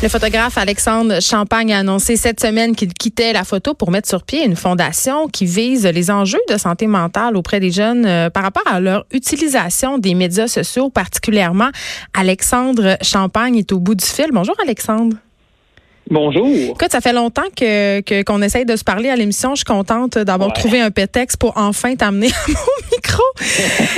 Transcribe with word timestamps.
Le 0.00 0.08
photographe 0.08 0.56
Alexandre 0.58 1.20
Champagne 1.20 1.72
a 1.72 1.80
annoncé 1.80 2.14
cette 2.14 2.38
semaine 2.38 2.76
qu'il 2.76 2.94
quittait 2.94 3.32
la 3.32 3.42
photo 3.42 3.74
pour 3.74 3.90
mettre 3.90 4.08
sur 4.08 4.22
pied 4.22 4.44
une 4.44 4.54
fondation 4.54 5.26
qui 5.26 5.44
vise 5.44 5.84
les 5.86 6.08
enjeux 6.12 6.38
de 6.48 6.56
santé 6.56 6.86
mentale 6.86 7.36
auprès 7.36 7.58
des 7.58 7.72
jeunes 7.72 8.06
euh, 8.06 8.30
par 8.30 8.44
rapport 8.44 8.62
à 8.66 8.78
leur 8.78 9.06
utilisation 9.10 9.98
des 9.98 10.14
médias 10.14 10.46
sociaux, 10.46 10.88
particulièrement. 10.88 11.70
Alexandre 12.14 12.96
Champagne 13.02 13.56
est 13.56 13.72
au 13.72 13.80
bout 13.80 13.96
du 13.96 14.06
fil. 14.06 14.26
Bonjour 14.30 14.54
Alexandre. 14.62 15.16
Bonjour. 16.08 16.46
Écoute, 16.46 16.92
ça 16.92 17.00
fait 17.00 17.12
longtemps 17.12 17.50
que 17.54 18.22
qu'on 18.22 18.40
essaye 18.40 18.64
de 18.64 18.76
se 18.76 18.84
parler 18.84 19.10
à 19.10 19.16
l'émission. 19.16 19.50
Je 19.50 19.56
suis 19.56 19.64
contente 19.64 20.16
d'avoir 20.16 20.52
trouvé 20.52 20.80
un 20.80 20.92
prétexte 20.92 21.38
pour 21.38 21.54
enfin 21.56 21.96
t'amener 21.96 22.28
à 22.46 22.50
mon 22.50 22.96
micro. 22.96 23.22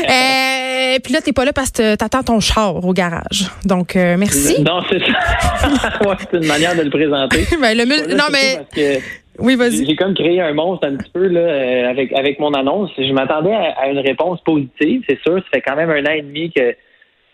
euh, 0.09 0.59
puis 1.02 1.12
là, 1.12 1.20
t'es 1.20 1.33
pas 1.33 1.45
là 1.45 1.52
parce 1.52 1.70
que 1.70 1.97
t'attends 1.97 2.23
ton 2.23 2.41
char 2.41 2.84
au 2.84 2.93
garage. 2.93 3.51
Donc, 3.65 3.97
euh, 3.97 4.16
merci. 4.19 4.62
Non, 4.62 4.83
c'est 4.91 5.01
ça. 5.01 6.01
ouais, 6.09 6.16
c'est 6.19 6.38
une 6.38 6.47
manière 6.47 6.77
de 6.77 6.83
le 6.83 6.91
présenter. 6.91 7.45
ben, 7.61 7.77
le 7.77 8.15
non, 8.15 8.25
mais... 8.33 9.01
Oui, 9.38 9.57
vas-y. 9.57 9.87
J'ai 9.87 9.96
comme 9.96 10.15
créé 10.15 10.41
un 10.41 10.52
monstre 10.52 10.87
un 10.87 10.96
petit 10.96 11.10
peu 11.10 11.27
là, 11.27 11.41
euh, 11.41 11.91
avec, 11.91 12.13
avec 12.13 12.38
mon 12.38 12.52
annonce. 12.52 12.91
Je 12.99 13.13
m'attendais 13.13 13.54
à, 13.54 13.88
une 13.88 13.99
réponse 13.99 14.41
positive, 14.43 15.02
c'est 15.09 15.19
sûr. 15.23 15.37
Ça 15.37 15.49
fait 15.54 15.63
quand 15.63 15.77
même 15.77 15.91
un 15.91 16.04
an 16.04 16.15
et 16.15 16.23
demi 16.23 16.52
que, 16.52 16.73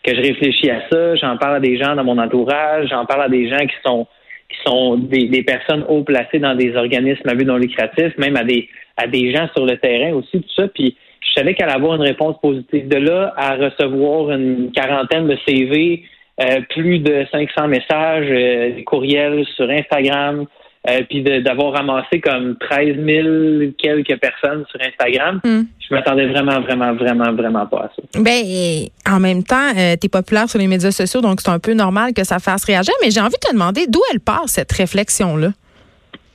que 0.05 0.15
je 0.15 0.21
réfléchis 0.21 0.71
à 0.71 0.83
ça. 0.89 1.17
J'en 1.17 1.37
parle 1.37 1.57
à 1.57 1.61
des 1.61 1.77
gens 1.79 1.97
dans 1.97 2.05
mon 2.05 2.19
entourage. 2.19 2.89
J'en 2.91 3.07
parle 3.07 3.23
à 3.23 3.29
des 3.29 3.49
gens 3.49 3.59
qui 3.67 3.75
sont 3.85 4.07
qui 4.49 4.57
sont 4.65 4.97
des, 4.97 5.43
personnes 5.43 5.85
haut 5.89 6.05
placées 6.05 6.39
dans 6.39 6.55
des 6.55 6.77
organismes 6.77 7.29
à 7.29 7.35
but 7.35 7.45
non 7.45 7.57
lucratif, 7.57 8.17
même 8.17 8.37
à 8.37 8.45
des 8.45 8.69
à 8.97 9.09
des 9.09 9.35
gens 9.35 9.49
sur 9.55 9.67
le 9.67 9.77
terrain 9.77 10.13
aussi, 10.13 10.41
tout 10.41 10.53
ça. 10.55 10.69
Puis 10.69 10.97
je 11.37 11.43
savais 11.43 11.55
qu'elle 11.55 11.69
allait 11.69 11.77
avoir 11.77 11.97
une 11.97 12.03
réponse 12.03 12.37
positive. 12.41 12.89
De 12.89 12.97
là 12.97 13.35
à 13.37 13.57
recevoir 13.57 14.31
une 14.31 14.71
quarantaine 14.73 15.27
de 15.27 15.37
CV, 15.47 16.03
euh, 16.41 16.61
plus 16.71 17.01
de 17.01 17.27
500 17.31 17.69
messages, 17.69 18.27
euh, 18.31 18.75
des 18.75 18.85
courriels 18.85 19.45
sur 19.55 19.69
Instagram, 19.69 20.47
euh, 20.89 21.01
puis 21.09 21.23
d'avoir 21.23 21.73
ramassé 21.73 22.21
comme 22.21 22.57
13 22.59 22.97
000 23.05 23.73
quelques 23.77 24.19
personnes 24.19 24.65
sur 24.71 24.81
Instagram, 24.81 25.41
hmm. 25.45 25.63
je 25.81 25.95
m'attendais 25.95 26.27
vraiment, 26.27 26.61
vraiment, 26.61 26.95
vraiment, 26.95 27.33
vraiment 27.33 27.67
pas 27.67 27.79
à 27.79 27.91
ça. 27.97 28.21
Ben, 28.21 28.43
en 29.11 29.19
même 29.19 29.43
temps, 29.43 29.71
euh, 29.77 29.97
tu 30.01 30.07
es 30.07 30.09
populaire 30.09 30.49
sur 30.49 30.59
les 30.59 30.69
médias 30.69 30.93
sociaux, 30.93 31.21
donc 31.21 31.41
c'est 31.41 31.51
un 31.51 31.59
peu 31.59 31.75
normal 31.75 32.13
que 32.15 32.25
ça 32.25 32.39
fasse 32.39 32.65
réagir, 32.65 32.95
mais 33.03 33.11
j'ai 33.11 33.21
envie 33.21 33.35
de 33.43 33.49
te 33.49 33.53
demander 33.53 33.87
d'où 33.89 34.01
elle 34.13 34.21
part, 34.21 34.49
cette 34.49 34.73
réflexion-là? 34.73 35.49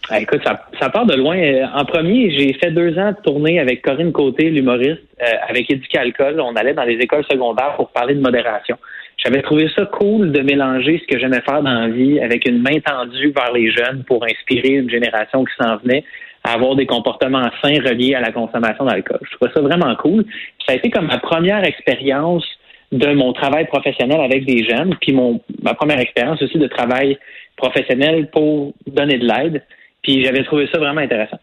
Ah, 0.09 0.19
écoute, 0.19 0.41
ça, 0.43 0.65
ça, 0.79 0.89
part 0.89 1.05
de 1.05 1.15
loin. 1.15 1.37
Euh, 1.37 1.65
en 1.73 1.85
premier, 1.85 2.31
j'ai 2.31 2.53
fait 2.53 2.71
deux 2.71 2.97
ans 2.97 3.11
de 3.11 3.21
tournée 3.23 3.59
avec 3.59 3.81
Corinne 3.81 4.11
Côté, 4.11 4.49
l'humoriste, 4.49 5.01
avec 5.47 5.69
Éducat 5.69 6.01
Alcool. 6.01 6.41
On 6.41 6.55
allait 6.55 6.73
dans 6.73 6.83
les 6.83 6.95
écoles 6.95 7.23
secondaires 7.29 7.75
pour 7.75 7.91
parler 7.91 8.15
de 8.15 8.21
modération. 8.21 8.77
J'avais 9.23 9.41
trouvé 9.43 9.69
ça 9.75 9.85
cool 9.85 10.31
de 10.31 10.41
mélanger 10.41 10.99
ce 10.99 11.13
que 11.13 11.19
j'aimais 11.19 11.41
faire 11.41 11.61
dans 11.61 11.73
la 11.73 11.89
vie 11.89 12.19
avec 12.19 12.47
une 12.47 12.61
main 12.61 12.79
tendue 12.79 13.31
vers 13.31 13.51
les 13.53 13.69
jeunes 13.69 14.03
pour 14.05 14.23
inspirer 14.23 14.75
une 14.75 14.89
génération 14.89 15.45
qui 15.45 15.53
s'en 15.61 15.77
venait 15.77 16.03
à 16.43 16.53
avoir 16.53 16.75
des 16.75 16.87
comportements 16.87 17.49
sains 17.61 17.79
reliés 17.83 18.15
à 18.15 18.21
la 18.21 18.31
consommation 18.31 18.85
d'alcool. 18.85 19.19
Je 19.29 19.35
trouvais 19.35 19.51
ça 19.53 19.61
vraiment 19.61 19.95
cool. 19.97 20.25
Ça 20.65 20.73
a 20.73 20.75
été 20.75 20.89
comme 20.89 21.05
ma 21.05 21.19
première 21.19 21.63
expérience 21.63 22.45
de 22.91 23.13
mon 23.13 23.31
travail 23.31 23.67
professionnel 23.67 24.19
avec 24.21 24.45
des 24.45 24.67
jeunes, 24.67 24.95
puis 24.99 25.13
mon 25.13 25.39
ma 25.61 25.75
première 25.75 25.99
expérience 25.99 26.41
aussi 26.41 26.57
de 26.57 26.67
travail 26.67 27.17
professionnel 27.57 28.27
pour 28.31 28.73
donner 28.87 29.19
de 29.19 29.27
l'aide. 29.27 29.63
Puis 30.03 30.23
j'avais 30.23 30.43
trouvé 30.43 30.67
ça 30.71 30.79
vraiment 30.79 31.01
intéressant. 31.01 31.39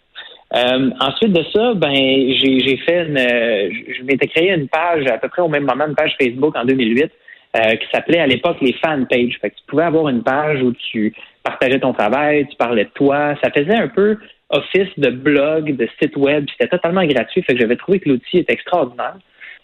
Euh, 0.55 0.91
ensuite 1.01 1.33
de 1.33 1.45
ça, 1.55 1.75
ben 1.75 1.93
j'ai 1.93 2.77
fait 2.79 3.07
une, 3.07 3.19
je 3.19 4.03
m'étais 4.05 4.27
créé 4.29 4.53
une 4.53 4.69
page 4.69 5.07
à 5.07 5.19
peu 5.19 5.29
près 5.29 5.43
au 5.43 5.49
même 5.49 5.65
moment, 5.65 5.87
une 5.87 5.95
page 5.95 6.17
Facebook 6.19 6.57
en 6.57 6.65
2008 6.65 7.13
euh, 7.57 7.77
qui 7.77 7.87
s'appelait 7.93 8.21
à 8.21 8.27
l'époque 8.27 8.57
les 8.61 8.73
fan 8.75 9.07
pages. 9.07 9.39
Fait 9.41 9.51
que 9.51 9.57
tu 9.57 9.63
pouvais 9.67 9.85
avoir 9.85 10.09
une 10.09 10.23
page 10.23 10.63
où 10.63 10.73
tu 10.73 11.15
partageais 11.43 11.81
ton 11.81 11.93
travail, 11.93 12.47
tu 12.49 12.57
parlais 12.57 12.85
de 12.85 12.91
toi. 12.91 13.35
Ça 13.43 13.51
faisait 13.51 13.77
un 13.77 13.89
peu 13.89 14.17
office 14.51 14.89
de 14.97 15.11
blog, 15.11 15.77
de 15.77 15.89
site 16.01 16.17
web. 16.17 16.47
C'était 16.53 16.69
totalement 16.69 17.05
gratuit. 17.05 17.43
Fait 17.43 17.55
que 17.55 17.61
j'avais 17.61 17.77
trouvé 17.77 18.01
que 18.01 18.09
l'outil 18.09 18.39
était 18.39 18.55
extraordinaire. 18.55 19.17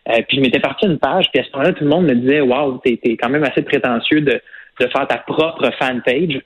Euh, 0.08 0.20
puis 0.28 0.36
je 0.36 0.42
m'étais 0.42 0.60
parti 0.60 0.86
une 0.86 0.98
page, 0.98 1.26
puis 1.32 1.40
à 1.40 1.44
ce 1.44 1.50
moment-là, 1.52 1.72
tout 1.72 1.84
le 1.84 1.90
monde 1.90 2.06
me 2.06 2.14
disait 2.14 2.42
Waouh, 2.42 2.78
t'es 2.84 2.98
es 3.04 3.16
quand 3.16 3.30
même 3.30 3.44
assez 3.44 3.62
prétentieux 3.62 4.20
de, 4.20 4.38
de 4.80 4.86
faire 4.88 5.06
ta 5.06 5.18
propre 5.18 5.70
fan 5.78 6.02
page. 6.04 6.40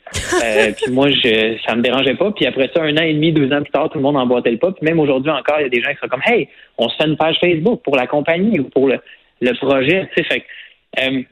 Euh, 0.45 0.73
puis 0.83 0.93
moi, 0.93 1.11
je, 1.11 1.57
ça 1.67 1.75
me 1.75 1.83
dérangeait 1.83 2.15
pas. 2.15 2.31
Puis 2.33 2.47
après 2.47 2.71
ça, 2.75 2.83
un 2.83 2.97
an 2.97 3.03
et 3.03 3.15
demi, 3.15 3.33
deux 3.33 3.53
ans 3.53 3.63
plus 3.63 3.71
tard, 3.71 3.89
tout 3.91 3.99
le 3.99 4.03
monde 4.03 4.17
emboîtait 4.17 4.51
le 4.51 4.59
pas. 4.59 4.73
Puis 4.73 4.85
même 4.85 5.01
aujourd'hui 5.01 5.31
encore, 5.31 5.57
il 5.61 5.65
y 5.65 5.67
a 5.67 5.71
des 5.71 5.83
gens 5.83 5.91
qui 5.91 5.99
sont 6.01 6.09
comme 6.09 6.23
Hey, 6.27 6.49
on 6.77 6.89
se 6.89 6.97
fait 6.97 7.09
une 7.09 7.17
page 7.17 7.37
Facebook 7.41 7.83
pour 7.83 7.97
la 7.97 8.07
compagnie 8.07 8.61
ou 8.61 8.65
pour 8.65 8.89
le, 8.89 8.99
le 9.41 9.53
projet. 9.55 10.09
Tu 10.15 10.23
sais, 10.23 10.29
fait 10.29 10.45
euh, 11.01 11.23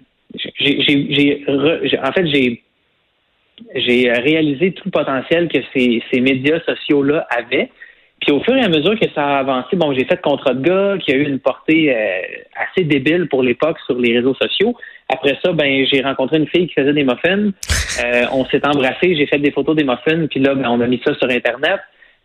j'ai, 0.59 1.99
en 2.03 2.13
fait, 2.13 2.27
j'ai, 2.27 2.63
j'ai 3.75 4.11
réalisé 4.11 4.73
tout 4.73 4.85
le 4.87 4.91
potentiel 4.91 5.49
que 5.49 5.59
ces, 5.75 6.03
ces 6.11 6.21
médias 6.21 6.61
sociaux-là 6.61 7.27
avaient. 7.31 7.71
Puis 8.21 8.33
au 8.33 8.41
fur 8.41 8.57
et 8.57 8.63
à 8.63 8.69
mesure 8.69 8.99
que 8.99 9.07
ça 9.15 9.25
a 9.25 9.39
avancé, 9.39 9.77
bon, 9.77 9.93
j'ai 9.93 10.05
fait 10.05 10.21
contrat 10.21 10.55
de 10.55 10.63
gars 10.63 10.99
qui 10.99 11.13
a 11.13 11.17
eu 11.17 11.25
une 11.25 11.39
portée 11.39 11.95
euh, 11.95 12.21
assez 12.57 12.85
débile 12.85 13.29
pour 13.29 13.43
l'époque 13.43 13.77
sur 13.85 13.99
les 13.99 14.17
réseaux 14.17 14.35
sociaux. 14.35 14.75
Après 15.09 15.39
ça, 15.45 15.53
ben 15.53 15.87
j'ai 15.91 16.01
rencontré 16.01 16.39
une 16.39 16.49
fille 16.49 16.67
qui 16.67 16.75
faisait 16.75 16.93
des 16.93 17.05
muffins. 17.05 17.51
Euh, 18.05 18.27
on 18.31 18.45
s'est 18.45 18.61
embrassé, 18.67 19.17
j'ai 19.17 19.27
fait 19.27 19.39
des 19.39 19.51
photos 19.51 19.75
des 19.75 19.83
muffins, 19.83 20.27
puis 20.27 20.39
là, 20.39 20.55
ben, 20.55 20.69
on 20.69 20.83
a 20.83 20.87
mis 20.87 21.01
ça 21.03 21.15
sur 21.15 21.31
Internet. 21.31 21.81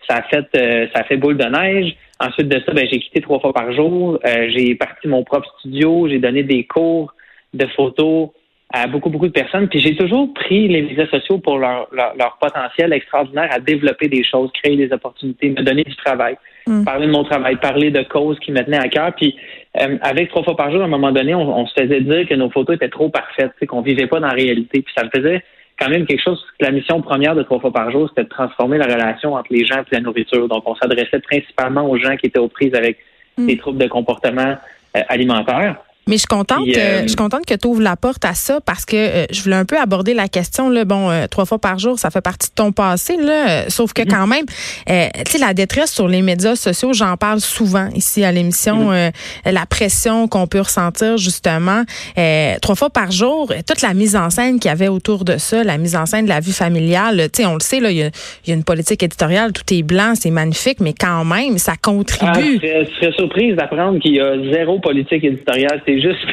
Ça 0.05 0.17
a 0.17 0.23
fait 0.23 0.45
ça 0.93 0.99
a 0.99 1.03
fait 1.05 1.15
boule 1.15 1.37
de 1.37 1.45
neige. 1.45 1.95
Ensuite 2.19 2.49
de 2.49 2.61
ça, 2.65 2.73
ben 2.73 2.85
j'ai 2.91 2.99
quitté 2.99 3.21
trois 3.21 3.39
fois 3.39 3.53
par 3.53 3.71
jour. 3.71 4.19
j'ai 4.25 4.75
parti 4.75 5.07
mon 5.07 5.23
propre 5.23 5.47
studio, 5.59 6.09
j'ai 6.09 6.19
donné 6.19 6.43
des 6.43 6.65
cours 6.65 7.13
de 7.53 7.65
photos 7.67 8.31
à 8.73 8.87
beaucoup, 8.87 9.09
beaucoup 9.09 9.27
de 9.27 9.33
personnes. 9.33 9.67
Puis 9.67 9.79
j'ai 9.79 9.95
toujours 9.95 10.33
pris 10.33 10.67
les 10.67 10.81
médias 10.81 11.07
sociaux 11.07 11.39
pour 11.39 11.59
leur, 11.59 11.87
leur, 11.91 12.37
potentiel 12.39 12.93
extraordinaire 12.93 13.49
à 13.51 13.59
développer 13.59 14.07
des 14.07 14.23
choses, 14.23 14.49
créer 14.63 14.77
des 14.77 14.91
opportunités, 14.93 15.49
me 15.49 15.61
donner 15.61 15.83
du 15.83 15.95
travail, 15.95 16.37
mm. 16.67 16.83
parler 16.83 17.07
de 17.07 17.11
mon 17.11 17.23
travail, 17.23 17.57
parler 17.57 17.91
de 17.91 18.01
causes 18.03 18.39
qui 18.39 18.51
me 18.51 18.63
tenaient 18.63 18.79
à 18.79 18.87
cœur. 18.87 19.11
Puis 19.15 19.35
euh, 19.79 19.97
avec 20.01 20.29
trois 20.29 20.43
fois 20.43 20.55
par 20.55 20.71
jour, 20.71 20.81
à 20.81 20.85
un 20.85 20.87
moment 20.87 21.11
donné, 21.11 21.35
on, 21.35 21.65
se 21.67 21.73
faisait 21.81 22.01
dire 22.01 22.27
que 22.27 22.35
nos 22.35 22.49
photos 22.49 22.75
étaient 22.75 22.89
trop 22.89 23.09
parfaites, 23.09 23.51
qu'on 23.67 23.81
vivait 23.81 24.07
pas 24.07 24.19
dans 24.19 24.27
la 24.27 24.33
réalité. 24.33 24.81
Puis 24.81 24.93
ça 24.95 25.03
me 25.03 25.09
faisait 25.09 25.43
quand 25.77 25.89
même 25.89 26.05
quelque 26.05 26.23
chose. 26.23 26.43
La 26.59 26.71
mission 26.71 27.01
première 27.01 27.35
de 27.35 27.43
trois 27.43 27.59
fois 27.59 27.73
par 27.73 27.91
jour, 27.91 28.07
c'était 28.09 28.23
de 28.23 28.29
transformer 28.29 28.77
la 28.77 28.85
relation 28.85 29.33
entre 29.33 29.51
les 29.51 29.65
gens 29.65 29.79
et 29.79 29.95
la 29.95 29.99
nourriture. 29.99 30.47
Donc 30.47 30.63
on 30.65 30.75
s'adressait 30.75 31.19
principalement 31.19 31.89
aux 31.89 31.97
gens 31.97 32.15
qui 32.15 32.27
étaient 32.27 32.39
aux 32.39 32.47
prises 32.47 32.75
avec 32.75 32.99
mm. 33.37 33.47
des 33.47 33.57
troubles 33.57 33.79
de 33.79 33.87
comportement 33.87 34.55
euh, 34.95 35.01
alimentaire. 35.09 35.75
Mais 36.11 36.17
je 36.17 36.23
suis 36.23 36.27
contente, 36.27 36.67
euh, 36.67 37.03
je 37.03 37.07
suis 37.07 37.15
contente 37.15 37.45
que 37.45 37.53
tu 37.53 37.67
ouvres 37.67 37.81
la 37.81 37.95
porte 37.95 38.25
à 38.25 38.33
ça 38.33 38.59
parce 38.65 38.83
que 38.83 38.97
euh, 38.97 39.25
je 39.31 39.41
voulais 39.43 39.55
un 39.55 39.63
peu 39.63 39.79
aborder 39.79 40.13
la 40.13 40.27
question 40.27 40.69
là, 40.69 40.83
bon 40.83 41.09
euh, 41.09 41.27
trois 41.27 41.45
fois 41.45 41.57
par 41.57 41.79
jour, 41.79 41.97
ça 41.97 42.09
fait 42.09 42.19
partie 42.19 42.49
de 42.49 42.53
ton 42.53 42.73
passé 42.73 43.15
là, 43.15 43.69
sauf 43.69 43.93
que 43.93 44.01
mhm. 44.01 44.07
quand 44.09 44.27
même 44.27 44.43
tu 44.45 45.31
sais 45.31 45.37
la 45.37 45.53
détresse 45.53 45.93
sur 45.93 46.09
les 46.09 46.21
médias 46.21 46.57
sociaux, 46.57 46.91
j'en 46.91 47.15
parle 47.15 47.39
souvent 47.39 47.87
ici 47.95 48.25
à 48.25 48.33
l'émission 48.33 48.91
mhm. 48.91 49.11
la 49.45 49.65
pression 49.65 50.27
qu'on 50.27 50.47
peut 50.47 50.59
ressentir 50.59 51.15
justement 51.15 51.83
trois 52.61 52.75
fois 52.75 52.89
par 52.89 53.11
jour, 53.11 53.53
toute 53.65 53.81
la 53.81 53.93
mise 53.93 54.17
en 54.17 54.29
scène 54.29 54.59
qu'il 54.59 54.67
y 54.67 54.73
avait 54.73 54.89
autour 54.89 55.23
de 55.23 55.37
ça, 55.37 55.63
la 55.63 55.77
mise 55.77 55.95
en 55.95 56.05
scène 56.05 56.25
de 56.25 56.29
la 56.29 56.41
vie 56.41 56.51
familiale, 56.51 57.29
tu 57.31 57.43
sais 57.43 57.45
on 57.45 57.53
le 57.53 57.61
sait 57.61 57.79
là, 57.79 57.89
il 57.89 57.99
y, 57.99 58.03
a, 58.03 58.53
une 58.53 58.65
politique 58.65 59.01
éditoriale, 59.01 59.53
tout 59.53 59.73
est 59.73 59.83
blanc, 59.83 60.11
c'est 60.15 60.29
magnifique, 60.29 60.81
mais 60.81 60.91
quand 60.91 61.23
même 61.23 61.57
ça 61.57 61.75
contribue. 61.81 62.59
Ah, 62.63 62.83
je 62.83 62.95
serais 62.99 63.13
surprise 63.13 63.55
d'apprendre 63.55 63.99
qu'il 63.99 64.15
y 64.15 64.19
a 64.19 64.33
zéro 64.51 64.79
politique 64.79 65.23
éditoriale 65.23 65.81
c'est 65.85 66.00
juste. 66.01 66.25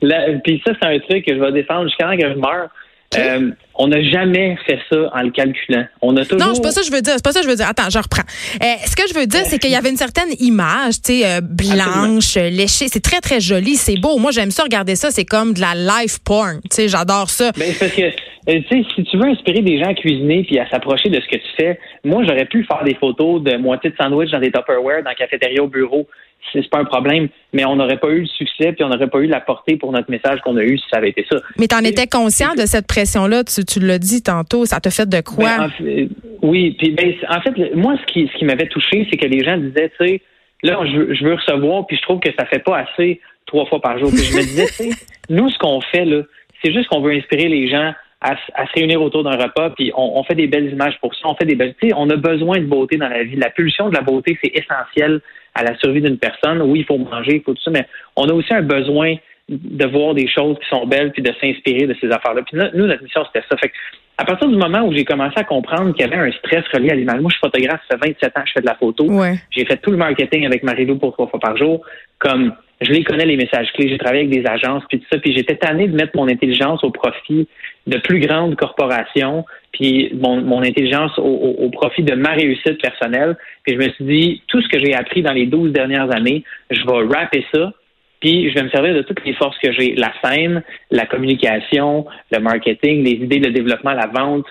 Puis 0.44 0.62
ça, 0.66 0.72
c'est 0.80 0.88
un 0.88 0.98
truc 1.00 1.24
que 1.24 1.34
je 1.34 1.40
vais 1.40 1.52
défendre 1.52 1.84
jusqu'à 1.84 2.16
que 2.16 2.28
je 2.28 2.38
meurs. 2.38 2.70
Euh, 3.16 3.50
on 3.74 3.88
n'a 3.88 4.02
jamais 4.02 4.56
fait 4.66 4.78
ça 4.90 5.10
en 5.14 5.22
le 5.22 5.30
calculant. 5.30 5.86
On 6.02 6.16
a 6.16 6.24
toujours. 6.24 6.46
Non, 6.46 6.54
c'est 6.54 6.62
pas 6.62 6.72
ça 6.72 6.82
que 6.82 6.86
je 6.86 6.92
veux 6.92 7.00
dire. 7.00 7.14
C'est 7.16 7.24
pas 7.24 7.32
ça 7.32 7.40
que 7.40 7.46
je 7.46 7.50
veux 7.50 7.56
dire. 7.56 7.66
Attends, 7.66 7.88
je 7.90 7.98
reprends. 7.98 8.22
Euh, 8.62 8.66
ce 8.84 8.94
que 8.94 9.08
je 9.08 9.18
veux 9.18 9.26
dire, 9.26 9.40
c'est 9.44 9.58
qu'il 9.58 9.70
y 9.70 9.76
avait 9.76 9.88
une 9.88 9.96
certaine 9.96 10.28
image, 10.40 11.00
tu 11.02 11.20
sais, 11.20 11.26
euh, 11.26 11.40
blanche, 11.40 12.34
léchée. 12.34 12.88
C'est 12.88 13.02
très 13.02 13.20
très 13.20 13.40
joli, 13.40 13.76
c'est 13.76 13.98
beau. 13.98 14.18
Moi, 14.18 14.30
j'aime 14.30 14.50
ça 14.50 14.62
regarder 14.62 14.94
ça. 14.94 15.10
C'est 15.10 15.24
comme 15.24 15.54
de 15.54 15.60
la 15.60 15.74
life 15.74 16.18
porn. 16.22 16.60
Tu 16.64 16.68
sais, 16.70 16.88
j'adore 16.88 17.30
ça. 17.30 17.50
Ben, 17.52 17.72
parce 17.78 17.92
que 17.92 18.10
tu 18.46 18.62
sais, 18.68 18.84
si 18.94 19.04
tu 19.04 19.16
veux 19.16 19.26
inspirer 19.26 19.62
des 19.62 19.78
gens 19.78 19.90
à 19.90 19.94
cuisiner 19.94 20.42
puis 20.44 20.58
à 20.58 20.68
s'approcher 20.68 21.08
de 21.08 21.20
ce 21.20 21.26
que 21.28 21.36
tu 21.36 21.48
fais, 21.56 21.78
moi, 22.04 22.24
j'aurais 22.26 22.46
pu 22.46 22.64
faire 22.64 22.84
des 22.84 22.94
photos 22.94 23.42
de 23.42 23.56
moitié 23.56 23.90
de 23.90 23.96
sandwich 23.96 24.30
dans 24.30 24.40
des 24.40 24.50
Tupperware, 24.50 25.02
dans 25.02 25.10
la 25.10 25.14
cafétéria 25.14 25.62
au 25.62 25.68
bureau. 25.68 26.06
C'est 26.52 26.68
pas 26.70 26.78
un 26.78 26.84
problème, 26.84 27.28
mais 27.52 27.64
on 27.64 27.76
n'aurait 27.76 27.98
pas 27.98 28.08
eu 28.08 28.20
le 28.20 28.26
succès 28.26 28.72
puis 28.72 28.84
on 28.84 28.88
n'aurait 28.88 29.08
pas 29.08 29.18
eu 29.18 29.26
la 29.26 29.40
portée 29.40 29.76
pour 29.76 29.92
notre 29.92 30.10
message 30.10 30.40
qu'on 30.40 30.56
a 30.56 30.62
eu 30.62 30.78
si 30.78 30.84
ça 30.90 30.98
avait 30.98 31.10
été 31.10 31.26
ça. 31.30 31.38
Mais 31.58 31.66
tu 31.66 31.74
en 31.74 31.80
étais 31.80 32.06
conscient 32.06 32.54
de 32.54 32.66
cette 32.66 32.86
pression-là, 32.86 33.44
tu, 33.44 33.64
tu 33.64 33.80
l'as 33.80 33.98
dit 33.98 34.22
tantôt, 34.22 34.64
ça 34.64 34.80
te 34.80 34.88
fait 34.88 35.08
de 35.08 35.20
quoi? 35.20 35.68
Ben, 35.80 36.08
oui, 36.42 36.76
puis 36.78 36.92
ben, 36.92 37.12
en 37.28 37.40
fait, 37.40 37.74
moi, 37.74 37.96
ce 38.00 38.12
qui, 38.12 38.30
ce 38.32 38.38
qui 38.38 38.44
m'avait 38.44 38.68
touché, 38.68 39.06
c'est 39.10 39.16
que 39.16 39.26
les 39.26 39.44
gens 39.44 39.56
disaient, 39.58 39.92
tu 39.98 40.06
sais, 40.06 40.22
là, 40.62 40.78
je, 40.84 41.14
je, 41.14 41.24
veux 41.24 41.34
recevoir, 41.34 41.86
puis 41.86 41.96
je 41.96 42.02
trouve 42.02 42.20
que 42.20 42.30
ça 42.38 42.46
fait 42.46 42.60
pas 42.60 42.78
assez 42.78 43.20
trois 43.46 43.66
fois 43.66 43.80
par 43.80 43.98
jour. 43.98 44.10
Puis 44.10 44.24
je 44.24 44.36
me 44.36 44.42
disais, 44.42 44.66
tu 44.66 44.90
sais, 44.90 44.90
nous, 45.30 45.48
ce 45.50 45.58
qu'on 45.58 45.80
fait, 45.80 46.04
là, 46.04 46.22
c'est 46.62 46.72
juste 46.72 46.88
qu'on 46.88 47.00
veut 47.00 47.12
inspirer 47.12 47.48
les 47.48 47.68
gens 47.68 47.92
à, 48.20 48.34
se 48.34 48.72
réunir 48.74 49.00
autour 49.00 49.22
d'un 49.22 49.36
repas, 49.36 49.70
puis 49.70 49.92
on, 49.96 50.22
fait 50.24 50.34
des 50.34 50.48
belles 50.48 50.72
images 50.72 50.98
pour 51.00 51.14
ça. 51.14 51.20
On 51.24 51.34
fait 51.34 51.44
des 51.44 51.54
belles. 51.54 51.74
On 51.94 52.10
a 52.10 52.16
besoin 52.16 52.58
de 52.58 52.64
beauté 52.64 52.96
dans 52.96 53.08
la 53.08 53.22
vie. 53.22 53.36
La 53.36 53.50
pulsion 53.50 53.90
de 53.90 53.94
la 53.94 54.02
beauté, 54.02 54.36
c'est 54.42 54.52
essentiel 54.54 55.20
à 55.58 55.64
la 55.64 55.76
survie 55.78 56.00
d'une 56.00 56.18
personne. 56.18 56.62
Oui, 56.62 56.80
il 56.80 56.84
faut 56.84 56.96
manger, 56.96 57.36
il 57.36 57.42
faut 57.42 57.52
tout 57.52 57.62
ça, 57.62 57.70
mais 57.72 57.86
on 58.16 58.28
a 58.28 58.32
aussi 58.32 58.54
un 58.54 58.62
besoin 58.62 59.16
de 59.48 59.86
voir 59.86 60.14
des 60.14 60.28
choses 60.28 60.56
qui 60.60 60.68
sont 60.68 60.86
belles 60.86 61.10
puis 61.10 61.22
de 61.22 61.32
s'inspirer 61.40 61.86
de 61.86 61.96
ces 62.00 62.10
affaires-là. 62.10 62.42
Puis 62.42 62.56
nous, 62.74 62.86
notre 62.86 63.02
mission, 63.02 63.22
c'était 63.26 63.44
ça. 63.48 63.56
Fait 63.56 63.72
à 64.18 64.24
partir 64.24 64.48
du 64.48 64.56
moment 64.56 64.80
où 64.80 64.92
j'ai 64.92 65.04
commencé 65.04 65.34
à 65.36 65.44
comprendre 65.44 65.94
qu'il 65.94 66.04
y 66.04 66.12
avait 66.12 66.28
un 66.28 66.32
stress 66.32 66.64
relié 66.74 66.90
à 66.90 66.94
l'image, 66.96 67.20
moi, 67.20 67.30
je 67.30 67.36
suis 67.36 67.40
photographe, 67.40 67.80
ça 67.88 67.96
fait 67.98 68.08
27 68.20 68.36
ans 68.36 68.42
je 68.44 68.52
fais 68.52 68.60
de 68.60 68.66
la 68.66 68.74
photo. 68.74 69.06
J'ai 69.50 69.64
fait 69.64 69.76
tout 69.76 69.92
le 69.92 69.96
marketing 69.96 70.44
avec 70.44 70.64
Marie-Lou 70.64 70.98
pour 70.98 71.12
trois 71.12 71.28
fois 71.28 71.38
par 71.38 71.56
jour. 71.56 71.82
Comme 72.18 72.52
je 72.80 72.90
les 72.90 73.04
connais 73.04 73.26
les 73.26 73.36
messages 73.36 73.70
clés, 73.74 73.88
j'ai 73.88 73.96
travaillé 73.98 74.24
avec 74.24 74.42
des 74.42 74.48
agences 74.48 74.82
puis 74.88 74.98
tout 74.98 75.06
ça, 75.10 75.18
puis 75.18 75.32
j'étais 75.36 75.54
tanné 75.54 75.86
de 75.86 75.94
mettre 75.94 76.16
mon 76.16 76.28
intelligence 76.28 76.82
au 76.82 76.90
profit 76.90 77.46
de 77.86 77.98
plus 77.98 78.18
grandes 78.18 78.56
corporations, 78.56 79.44
puis 79.72 80.12
mon, 80.14 80.62
intelligence 80.62 81.12
au, 81.18 81.70
profit 81.70 82.02
de 82.02 82.14
ma 82.14 82.30
réussite 82.30 82.80
personnelle. 82.82 83.36
Puis 83.62 83.74
je 83.74 83.78
me 83.78 83.88
suis 83.90 84.04
dit, 84.04 84.42
tout 84.48 84.60
ce 84.60 84.68
que 84.68 84.80
j'ai 84.80 84.94
appris 84.94 85.22
dans 85.22 85.32
les 85.32 85.46
12 85.46 85.72
dernières 85.72 86.12
années, 86.14 86.42
je 86.70 86.80
vais 86.84 87.14
rapper 87.14 87.44
ça, 87.54 87.72
puis 88.20 88.50
je 88.50 88.54
vais 88.54 88.62
me 88.62 88.70
servir 88.70 88.94
de 88.94 89.02
toutes 89.02 89.24
les 89.24 89.34
forces 89.34 89.58
que 89.58 89.72
j'ai, 89.72 89.94
la 89.94 90.12
scène, 90.22 90.62
la 90.90 91.06
communication, 91.06 92.06
le 92.32 92.38
marketing, 92.40 93.04
les 93.04 93.24
idées 93.24 93.40
de 93.40 93.50
développement, 93.50 93.92
la 93.92 94.06
vente, 94.06 94.46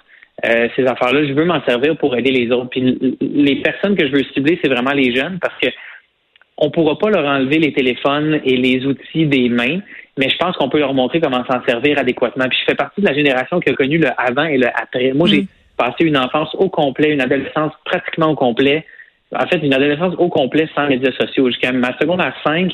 euh, 0.45 0.67
ces 0.75 0.85
affaires-là, 0.85 1.25
je 1.25 1.33
veux 1.33 1.45
m'en 1.45 1.63
servir 1.65 1.97
pour 1.97 2.15
aider 2.15 2.31
les 2.31 2.51
autres. 2.51 2.69
Puis 2.69 3.17
les 3.21 3.55
personnes 3.57 3.95
que 3.95 4.05
je 4.05 4.11
veux 4.11 4.23
cibler, 4.33 4.59
c'est 4.61 4.69
vraiment 4.69 4.93
les 4.93 5.15
jeunes 5.15 5.39
parce 5.39 5.57
que 5.59 5.67
on 6.59 6.71
pourra 6.71 6.97
pas 6.97 7.09
leur 7.09 7.25
enlever 7.25 7.59
les 7.59 7.73
téléphones 7.73 8.41
et 8.43 8.57
les 8.57 8.85
outils 8.85 9.25
des 9.25 9.47
mains, 9.47 9.79
mais 10.17 10.29
je 10.29 10.37
pense 10.37 10.55
qu'on 10.57 10.69
peut 10.69 10.79
leur 10.79 10.93
montrer 10.93 11.19
comment 11.19 11.45
s'en 11.45 11.63
servir 11.65 11.99
adéquatement. 11.99 12.45
Puis 12.49 12.57
je 12.59 12.65
fais 12.65 12.75
partie 12.75 13.01
de 13.01 13.07
la 13.07 13.13
génération 13.13 13.59
qui 13.59 13.69
a 13.69 13.73
connu 13.73 13.97
le 13.99 14.09
avant 14.17 14.45
et 14.45 14.57
le 14.57 14.67
après. 14.67 15.13
Moi, 15.13 15.27
j'ai 15.27 15.41
mm. 15.41 15.47
passé 15.77 16.03
une 16.03 16.17
enfance 16.17 16.55
au 16.55 16.69
complet, 16.69 17.11
une 17.11 17.21
adolescence 17.21 17.73
pratiquement 17.85 18.29
au 18.29 18.35
complet. 18.35 18.85
En 19.35 19.45
fait, 19.45 19.57
une 19.57 19.73
adolescence 19.73 20.15
au 20.17 20.29
complet 20.29 20.67
sans 20.73 20.87
médias 20.87 21.11
sociaux. 21.11 21.47
Jusqu'à 21.47 21.71
ma 21.71 21.95
seconde 21.99 22.21
à 22.21 22.33
5, 22.43 22.71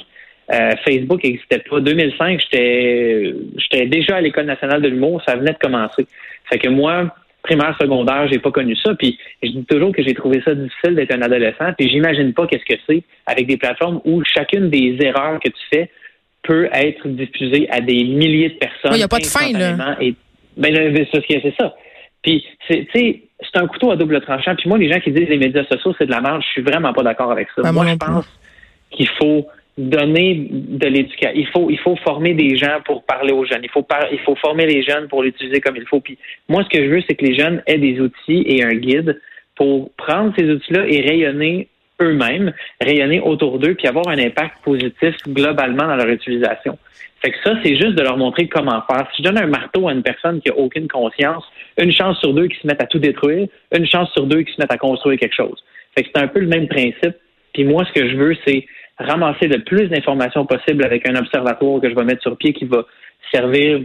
euh, 0.52 0.72
Facebook 0.86 1.24
n'existait 1.24 1.60
pas. 1.60 1.80
2005, 1.80 2.40
j'étais 2.52 3.86
déjà 3.88 4.18
à 4.18 4.22
l'École 4.22 4.46
nationale 4.46 4.82
de 4.82 4.90
l'humour, 4.90 5.22
ça 5.26 5.36
venait 5.36 5.54
de 5.54 5.58
commencer. 5.58 6.06
Fait 6.50 6.60
que 6.60 6.70
moi, 6.70 7.14
primaire, 7.44 7.76
secondaire, 7.80 8.28
j'ai 8.32 8.40
pas 8.40 8.52
connu 8.52 8.76
ça. 8.76 8.94
Puis 8.96 9.18
je 9.42 9.50
dis 9.50 9.66
toujours 9.66 9.94
que 9.94 10.04
j'ai 10.04 10.14
trouvé 10.14 10.42
ça 10.44 10.54
difficile 10.56 10.96
d'être 10.96 11.14
un 11.14 11.22
adolescent. 11.22 11.74
Puis 11.78 11.90
j'imagine 11.90 12.34
pas 12.34 12.48
qu'est-ce 12.48 12.66
que 12.66 12.80
c'est 12.88 13.04
avec 13.26 13.48
des 13.48 13.58
plateformes 13.58 14.02
où 14.06 14.24
chacune 14.24 14.70
des 14.70 14.98
erreurs 15.02 15.40
que 15.40 15.50
tu 15.50 15.64
fais 15.72 15.90
peut 16.44 16.68
être 16.74 17.08
diffusée 17.08 17.70
à 17.70 17.80
des 17.80 18.04
milliers 18.04 18.50
de 18.50 18.56
personnes. 18.56 18.92
Il 18.94 18.98
n'y 18.98 19.04
a 19.04 19.08
pas 19.08 19.20
de 19.20 19.26
fin, 19.26 19.52
là. 19.54 19.96
Et, 20.02 20.14
ben, 20.58 20.74
c'est 20.76 21.56
ça. 21.60 21.76
Puis, 22.22 22.46
c'est, 22.68 22.88
c'est 22.94 23.22
un 23.56 23.68
couteau 23.68 23.92
à 23.92 23.96
double 23.96 24.22
tranchant. 24.22 24.56
Puis 24.56 24.68
moi, 24.70 24.78
les 24.78 24.92
gens 24.92 25.00
qui 25.00 25.12
disent 25.12 25.30
les 25.30 25.38
médias 25.38 25.64
sociaux, 25.66 25.96
c'est 25.98 26.06
de 26.06 26.12
la 26.12 26.22
merde, 26.22 26.42
je 26.42 26.52
suis 26.52 26.62
vraiment 26.62 26.94
pas 26.94 27.04
d'accord 27.04 27.32
avec 27.32 27.48
ça. 27.56 27.62
Ben, 27.62 27.72
moi, 27.72 27.86
je 27.88 27.96
pense 27.96 28.28
qu'il 28.92 29.08
faut 29.08 29.48
donner 29.78 30.48
de 30.50 30.88
l'éducation. 30.88 31.32
Il 31.36 31.48
faut, 31.48 31.70
il 31.70 31.80
faut 31.80 31.96
former 31.98 32.34
des 32.34 32.56
gens 32.58 32.80
pour 32.86 33.04
parler 33.04 33.34
aux 33.34 33.46
jeunes. 33.46 33.62
Il 33.64 33.70
faut, 33.70 33.86
il 34.12 34.20
faut 34.20 34.36
former 34.36 34.66
les 34.66 34.84
jeunes 34.84 35.08
pour 35.08 35.24
l'utiliser 35.24 35.62
comme 35.62 35.76
il 35.76 35.88
faut. 35.88 36.00
Puis 36.00 36.18
moi, 36.48 36.64
ce 36.64 36.70
que 36.70 36.84
je 36.84 36.90
veux, 36.90 37.02
c'est 37.08 37.16
que 37.16 37.26
les 37.26 37.36
jeunes 37.36 37.64
aient 37.66 37.80
des 37.80 38.00
outils 38.00 38.44
et 38.46 38.64
un 38.64 38.76
guide 38.76 39.20
pour 39.56 39.92
prendre 39.94 40.34
ces 40.38 40.50
outils-là 40.50 40.86
et 40.88 41.02
rayonner 41.02 41.68
eux-mêmes, 42.02 42.54
rayonner 42.82 43.20
autour 43.20 43.60
d'eux, 43.60 43.76
puis 43.76 43.88
avoir 43.88 44.08
un 44.08 44.18
impact 44.18 44.64
positif 44.64 45.16
globalement 45.28 45.88
dans 45.88 45.96
leur 45.96 46.08
utilisation. 46.08 46.78
Fait 47.24 47.32
que 47.32 47.38
ça, 47.44 47.56
c'est 47.64 47.76
juste 47.76 47.96
de 47.96 48.02
leur 48.02 48.18
montrer 48.18 48.48
comment 48.48 48.82
faire. 48.90 49.08
Si 49.16 49.24
je 49.24 49.30
donne 49.30 49.38
un 49.38 49.48
marteau 49.48 49.88
à 49.88 49.94
une 49.94 50.04
personne 50.04 50.42
qui 50.42 50.50
a 50.50 50.58
aucune 50.58 50.88
conscience, 50.88 51.46
une 51.78 51.92
chance 51.92 52.20
sur 52.20 52.34
deux 52.34 52.48
qui 52.48 52.60
se 52.60 52.68
mettent 52.68 52.82
à 52.82 52.86
tout 52.86 53.00
détruire, 53.00 53.48
une 53.76 53.88
chance 53.88 54.12
sur 54.12 54.26
deux 54.26 54.42
qui 54.42 54.54
se 54.54 54.60
mettent 54.60 54.74
à 54.74 54.78
construire 54.78 55.18
quelque 55.18 55.36
chose. 55.36 55.64
Fait 55.96 56.04
que 56.04 56.10
c'est 56.14 56.22
un 56.22 56.28
peu 56.28 56.40
le 56.40 56.48
même 56.48 56.68
principe. 56.68 57.16
Puis 57.54 57.64
moi, 57.64 57.86
ce 57.86 57.94
que 57.94 58.10
je 58.10 58.16
veux, 58.18 58.36
c'est 58.46 58.66
ramasser 59.00 59.48
le 59.48 59.64
plus 59.64 59.88
d'informations 59.88 60.46
possible 60.46 60.86
avec 60.86 61.08
un 61.10 61.16
observatoire 61.16 61.82
que 61.82 61.90
je 61.90 61.96
vais 61.96 62.04
mettre 62.04 62.22
sur 62.22 62.38
pied 62.38 62.54
qui 62.54 62.66
va 62.66 62.86
servir 63.32 63.82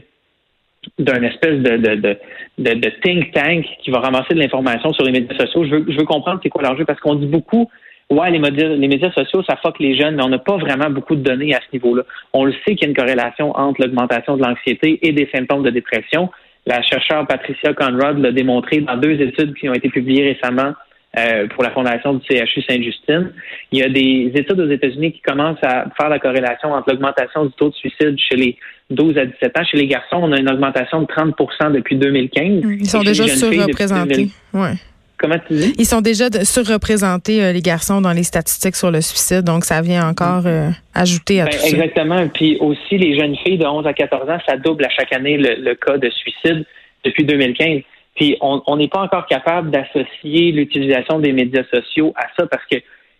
d'un 0.98 1.22
espèce 1.22 1.60
de, 1.60 1.76
de, 1.76 1.94
de, 1.96 2.74
de, 2.74 2.90
think 3.02 3.32
tank 3.32 3.66
qui 3.82 3.90
va 3.90 4.00
ramasser 4.00 4.34
de 4.34 4.38
l'information 4.38 4.92
sur 4.92 5.04
les 5.04 5.12
médias 5.12 5.36
sociaux. 5.38 5.64
Je 5.64 5.70
veux, 5.76 5.84
je 5.88 5.98
veux 5.98 6.04
comprendre 6.04 6.40
c'est 6.42 6.48
quoi 6.48 6.62
l'enjeu 6.62 6.84
parce 6.84 7.00
qu'on 7.00 7.14
dit 7.14 7.26
beaucoup 7.26 7.68
Ouais, 8.10 8.30
les 8.30 8.38
médias, 8.38 8.68
les 8.68 8.88
médias 8.88 9.12
sociaux, 9.12 9.42
ça 9.42 9.56
fuck 9.56 9.78
les 9.80 9.94
jeunes, 9.94 10.16
mais 10.16 10.24
on 10.24 10.30
n'a 10.30 10.38
pas 10.38 10.56
vraiment 10.56 10.88
beaucoup 10.88 11.14
de 11.14 11.20
données 11.20 11.54
à 11.54 11.58
ce 11.58 11.66
niveau-là. 11.74 12.04
On 12.32 12.46
le 12.46 12.52
sait 12.64 12.74
qu'il 12.74 12.82
y 12.82 12.84
a 12.86 12.88
une 12.88 12.96
corrélation 12.96 13.54
entre 13.54 13.82
l'augmentation 13.82 14.38
de 14.38 14.42
l'anxiété 14.42 14.98
et 15.06 15.12
des 15.12 15.28
symptômes 15.34 15.62
de 15.62 15.68
dépression. 15.68 16.30
La 16.64 16.80
chercheure 16.80 17.26
Patricia 17.26 17.74
Conrad 17.74 18.18
l'a 18.18 18.32
démontré 18.32 18.80
dans 18.80 18.96
deux 18.96 19.20
études 19.20 19.54
qui 19.56 19.68
ont 19.68 19.74
été 19.74 19.90
publiées 19.90 20.32
récemment 20.32 20.72
euh, 21.18 21.46
pour 21.48 21.62
la 21.62 21.70
fondation 21.70 22.14
du 22.14 22.24
CHU 22.26 22.62
Sainte-Justine. 22.62 23.32
Il 23.72 23.78
y 23.78 23.82
a 23.82 23.88
des 23.88 24.30
études 24.34 24.60
aux 24.60 24.70
États-Unis 24.70 25.12
qui 25.12 25.20
commencent 25.20 25.62
à 25.62 25.86
faire 25.98 26.08
la 26.08 26.18
corrélation 26.18 26.72
entre 26.72 26.90
l'augmentation 26.90 27.46
du 27.46 27.52
taux 27.52 27.70
de 27.70 27.74
suicide 27.74 28.16
chez 28.18 28.36
les 28.36 28.56
12 28.90 29.18
à 29.18 29.26
17 29.26 29.58
ans. 29.58 29.64
Chez 29.64 29.78
les 29.78 29.86
garçons, 29.86 30.18
on 30.22 30.32
a 30.32 30.38
une 30.38 30.50
augmentation 30.50 31.02
de 31.02 31.06
30% 31.06 31.72
depuis 31.72 31.96
2015. 31.96 32.62
Ils 32.80 32.88
sont 32.88 33.02
déjà 33.02 33.26
surreprésentés. 33.26 34.28
Ouais. 34.54 34.74
Comment 35.18 35.38
tu 35.46 35.54
dis? 35.54 35.74
Ils 35.78 35.86
sont 35.86 36.00
déjà 36.00 36.26
surreprésentés, 36.44 37.42
euh, 37.42 37.52
les 37.52 37.60
garçons, 37.60 38.00
dans 38.00 38.12
les 38.12 38.22
statistiques 38.22 38.76
sur 38.76 38.92
le 38.92 39.00
suicide. 39.00 39.42
Donc, 39.42 39.64
ça 39.64 39.82
vient 39.82 40.08
encore 40.08 40.46
euh, 40.46 40.70
ajouter 40.94 41.40
à 41.40 41.46
ben, 41.46 41.50
tout 41.50 41.58
ça. 41.58 41.68
Exactement. 41.68 42.28
Puis 42.28 42.56
aussi, 42.60 42.98
les 42.98 43.18
jeunes 43.18 43.36
filles 43.36 43.58
de 43.58 43.66
11 43.66 43.84
à 43.86 43.92
14 43.92 44.30
ans, 44.30 44.38
ça 44.46 44.56
double 44.56 44.84
à 44.84 44.90
chaque 44.90 45.12
année 45.12 45.36
le 45.36 45.74
cas 45.74 45.98
de 45.98 46.08
suicide 46.10 46.64
depuis 47.04 47.24
2015. 47.24 47.82
Puis 48.18 48.36
on 48.40 48.76
n'est 48.76 48.88
pas 48.88 49.00
encore 49.00 49.26
capable 49.26 49.70
d'associer 49.70 50.50
l'utilisation 50.50 51.20
des 51.20 51.32
médias 51.32 51.62
sociaux 51.72 52.12
à 52.16 52.26
ça 52.36 52.48
parce 52.48 52.64
que 52.66 52.78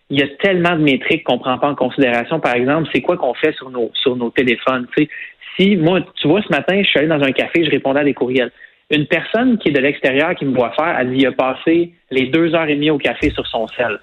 il 0.09 0.19
y 0.19 0.23
a 0.23 0.27
tellement 0.41 0.75
de 0.75 0.81
métriques 0.81 1.23
qu'on 1.23 1.37
prend 1.37 1.57
pas 1.57 1.69
en 1.69 1.75
considération. 1.75 2.39
Par 2.39 2.55
exemple, 2.55 2.89
c'est 2.91 3.01
quoi 3.01 3.15
qu'on 3.15 3.33
fait 3.33 3.53
sur 3.53 3.69
nos 3.69 3.91
sur 3.93 4.17
nos 4.17 4.29
téléphones. 4.29 4.87
si 5.55 5.77
moi, 5.77 6.01
tu 6.15 6.27
vois, 6.27 6.41
ce 6.41 6.49
matin, 6.49 6.81
je 6.81 6.87
suis 6.87 6.99
allé 6.99 7.07
dans 7.07 7.23
un 7.23 7.31
café, 7.31 7.63
je 7.63 7.71
répondais 7.71 8.01
à 8.01 8.03
des 8.03 8.13
courriels. 8.13 8.51
Une 8.89 9.05
personne 9.05 9.57
qui 9.59 9.69
est 9.69 9.71
de 9.71 9.79
l'extérieur 9.79 10.35
qui 10.35 10.45
me 10.45 10.53
voit 10.53 10.71
faire, 10.71 10.97
elle 10.99 11.11
dit 11.11 11.19
il 11.19 11.27
a 11.27 11.31
passé 11.31 11.93
les 12.11 12.25
deux 12.25 12.53
heures 12.53 12.67
et 12.67 12.75
demie 12.75 12.89
au 12.89 12.97
café 12.97 13.29
sur 13.29 13.47
son 13.47 13.67
sel. 13.67 13.99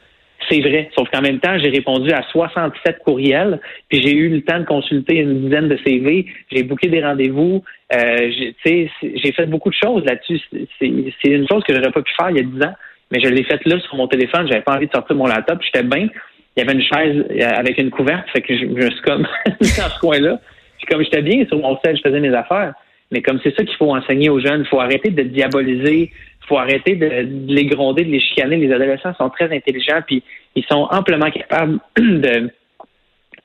C'est 0.48 0.60
vrai. 0.60 0.90
Sauf 0.96 1.08
qu'en 1.10 1.22
même 1.22 1.40
temps, 1.40 1.58
j'ai 1.58 1.70
répondu 1.70 2.12
à 2.12 2.22
67 2.30 2.98
courriels, 3.04 3.60
puis 3.88 4.00
j'ai 4.02 4.14
eu 4.14 4.28
le 4.28 4.42
temps 4.42 4.60
de 4.60 4.64
consulter 4.64 5.16
une 5.16 5.44
dizaine 5.44 5.68
de 5.68 5.78
CV, 5.84 6.26
j'ai 6.52 6.62
booké 6.62 6.88
des 6.88 7.02
rendez-vous, 7.02 7.64
euh, 7.94 8.30
j'ai 8.64 9.32
fait 9.32 9.46
beaucoup 9.46 9.70
de 9.70 9.76
choses 9.82 10.04
là-dessus. 10.04 10.40
C'est 10.78 11.28
une 11.28 11.48
chose 11.48 11.64
que 11.64 11.74
j'aurais 11.74 11.90
pas 11.90 12.02
pu 12.02 12.12
faire 12.18 12.30
il 12.30 12.36
y 12.36 12.40
a 12.40 12.42
10 12.42 12.62
ans, 12.64 12.74
mais 13.10 13.20
je 13.20 13.28
l'ai 13.28 13.44
faite 13.44 13.64
là 13.66 13.78
sur 13.80 13.96
mon 13.96 14.08
téléphone. 14.08 14.46
J'avais 14.48 14.62
pas 14.62 14.76
envie 14.76 14.86
de 14.86 14.92
sortir 14.92 15.16
mon 15.16 15.26
laptop, 15.26 15.60
j'étais 15.62 15.84
bien. 15.84 16.08
Il 16.56 16.60
y 16.60 16.62
avait 16.62 16.72
une 16.72 16.82
chaise 16.82 17.24
euh, 17.30 17.58
avec 17.58 17.78
une 17.78 17.90
couverte, 17.90 18.28
fait 18.30 18.42
que 18.42 18.56
je, 18.56 18.64
me 18.64 18.90
suis 18.90 19.02
comme 19.02 19.26
dans 19.46 19.90
ce 19.90 19.98
coin-là. 20.00 20.40
Puis 20.78 20.86
comme 20.86 21.02
j'étais 21.02 21.22
bien 21.22 21.44
sur 21.46 21.58
mon 21.58 21.78
sel, 21.84 21.96
je 21.96 22.02
faisais 22.02 22.20
mes 22.20 22.34
affaires. 22.34 22.74
Mais 23.12 23.22
comme 23.22 23.38
c'est 23.42 23.54
ça 23.56 23.64
qu'il 23.64 23.76
faut 23.76 23.94
enseigner 23.94 24.30
aux 24.30 24.40
jeunes, 24.40 24.62
il 24.62 24.66
faut 24.66 24.80
arrêter 24.80 25.10
de 25.10 25.22
diaboliser 25.22 26.10
faut 26.46 26.58
arrêter 26.58 26.96
de, 26.96 27.28
les 27.48 27.66
gronder, 27.66 28.04
de 28.04 28.10
les 28.10 28.20
chicaner. 28.20 28.56
Les 28.56 28.72
adolescents 28.72 29.14
sont 29.14 29.30
très 29.30 29.54
intelligents, 29.54 30.00
puis 30.06 30.22
ils 30.54 30.64
sont 30.64 30.88
amplement 30.90 31.30
capables 31.30 31.78
de 31.96 32.50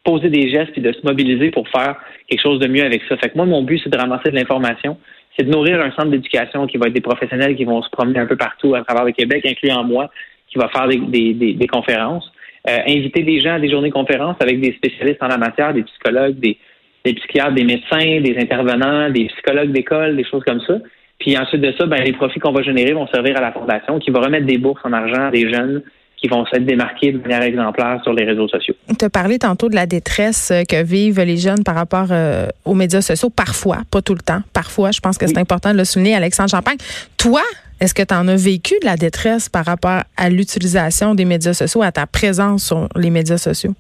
poser 0.03 0.29
des 0.29 0.49
gestes 0.49 0.77
et 0.77 0.81
de 0.81 0.91
se 0.91 0.99
mobiliser 1.03 1.51
pour 1.51 1.67
faire 1.69 1.95
quelque 2.27 2.41
chose 2.41 2.59
de 2.59 2.67
mieux 2.67 2.83
avec 2.83 3.01
ça. 3.07 3.17
Fait 3.17 3.29
que 3.29 3.35
moi, 3.35 3.45
mon 3.45 3.63
but, 3.63 3.81
c'est 3.83 3.89
de 3.89 3.97
ramasser 3.97 4.31
de 4.31 4.35
l'information, 4.35 4.97
c'est 5.37 5.45
de 5.45 5.51
nourrir 5.51 5.79
un 5.79 5.91
centre 5.91 6.09
d'éducation 6.09 6.65
qui 6.67 6.77
va 6.77 6.87
être 6.87 6.93
des 6.93 7.01
professionnels 7.01 7.55
qui 7.55 7.65
vont 7.65 7.81
se 7.81 7.89
promener 7.89 8.19
un 8.19 8.25
peu 8.25 8.35
partout 8.35 8.75
à 8.75 8.83
travers 8.83 9.05
le 9.05 9.11
Québec, 9.11 9.45
incluant 9.45 9.83
moi, 9.83 10.09
qui 10.47 10.57
va 10.57 10.69
faire 10.69 10.87
des, 10.87 11.67
conférences. 11.71 12.31
Euh, 12.69 12.77
inviter 12.87 13.23
des 13.23 13.39
gens 13.39 13.53
à 13.53 13.59
des 13.59 13.69
journées 13.69 13.89
conférences 13.89 14.35
avec 14.39 14.59
des 14.59 14.73
spécialistes 14.73 15.21
en 15.23 15.27
la 15.27 15.37
matière, 15.37 15.73
des 15.73 15.83
psychologues, 15.83 16.39
des, 16.39 16.57
des 17.03 17.13
psychiatres, 17.13 17.53
des 17.53 17.63
médecins, 17.63 18.21
des 18.21 18.35
intervenants, 18.39 19.09
des 19.09 19.25
psychologues 19.25 19.71
d'école, 19.71 20.15
des 20.15 20.25
choses 20.25 20.43
comme 20.45 20.61
ça. 20.67 20.75
Puis 21.19 21.37
ensuite 21.37 21.61
de 21.61 21.73
ça, 21.77 21.85
ben, 21.85 22.03
les 22.03 22.13
profits 22.13 22.39
qu'on 22.39 22.51
va 22.51 22.63
générer 22.63 22.93
vont 22.93 23.07
servir 23.07 23.37
à 23.37 23.41
la 23.41 23.51
fondation 23.51 23.99
qui 23.99 24.11
va 24.11 24.21
remettre 24.21 24.45
des 24.45 24.57
bourses 24.57 24.81
en 24.83 24.93
argent 24.93 25.27
à 25.27 25.31
des 25.31 25.51
jeunes 25.51 25.83
qui 26.21 26.27
vont 26.27 26.45
se 26.45 26.57
démarquer 26.59 27.11
de 27.11 27.17
manière 27.17 27.41
exemplaire 27.41 27.99
sur 28.03 28.13
les 28.13 28.25
réseaux 28.25 28.47
sociaux. 28.47 28.75
Tu 28.97 29.05
as 29.05 29.09
parlé 29.09 29.39
tantôt 29.39 29.69
de 29.69 29.75
la 29.75 29.87
détresse 29.87 30.51
euh, 30.51 30.63
que 30.63 30.83
vivent 30.83 31.19
les 31.19 31.37
jeunes 31.37 31.63
par 31.63 31.73
rapport 31.73 32.07
euh, 32.11 32.47
aux 32.63 32.75
médias 32.75 33.01
sociaux, 33.01 33.31
parfois, 33.31 33.79
pas 33.89 34.03
tout 34.03 34.13
le 34.13 34.21
temps, 34.21 34.41
parfois. 34.53 34.91
Je 34.91 34.99
pense 34.99 35.17
que 35.17 35.25
c'est 35.25 35.39
important 35.39 35.73
de 35.73 35.77
le 35.79 35.85
souligner, 35.85 36.15
Alexandre 36.15 36.51
Champagne. 36.51 36.77
Toi, 37.17 37.41
est-ce 37.79 37.95
que 37.95 38.03
tu 38.03 38.13
en 38.13 38.27
as 38.27 38.35
vécu 38.35 38.75
de 38.81 38.85
la 38.85 38.97
détresse 38.97 39.49
par 39.49 39.65
rapport 39.65 40.03
à 40.15 40.29
l'utilisation 40.29 41.15
des 41.15 41.25
médias 41.25 41.53
sociaux, 41.53 41.81
à 41.81 41.91
ta 41.91 42.05
présence 42.05 42.65
sur 42.65 42.87
les 42.95 43.09
médias 43.09 43.37
sociaux? 43.37 43.73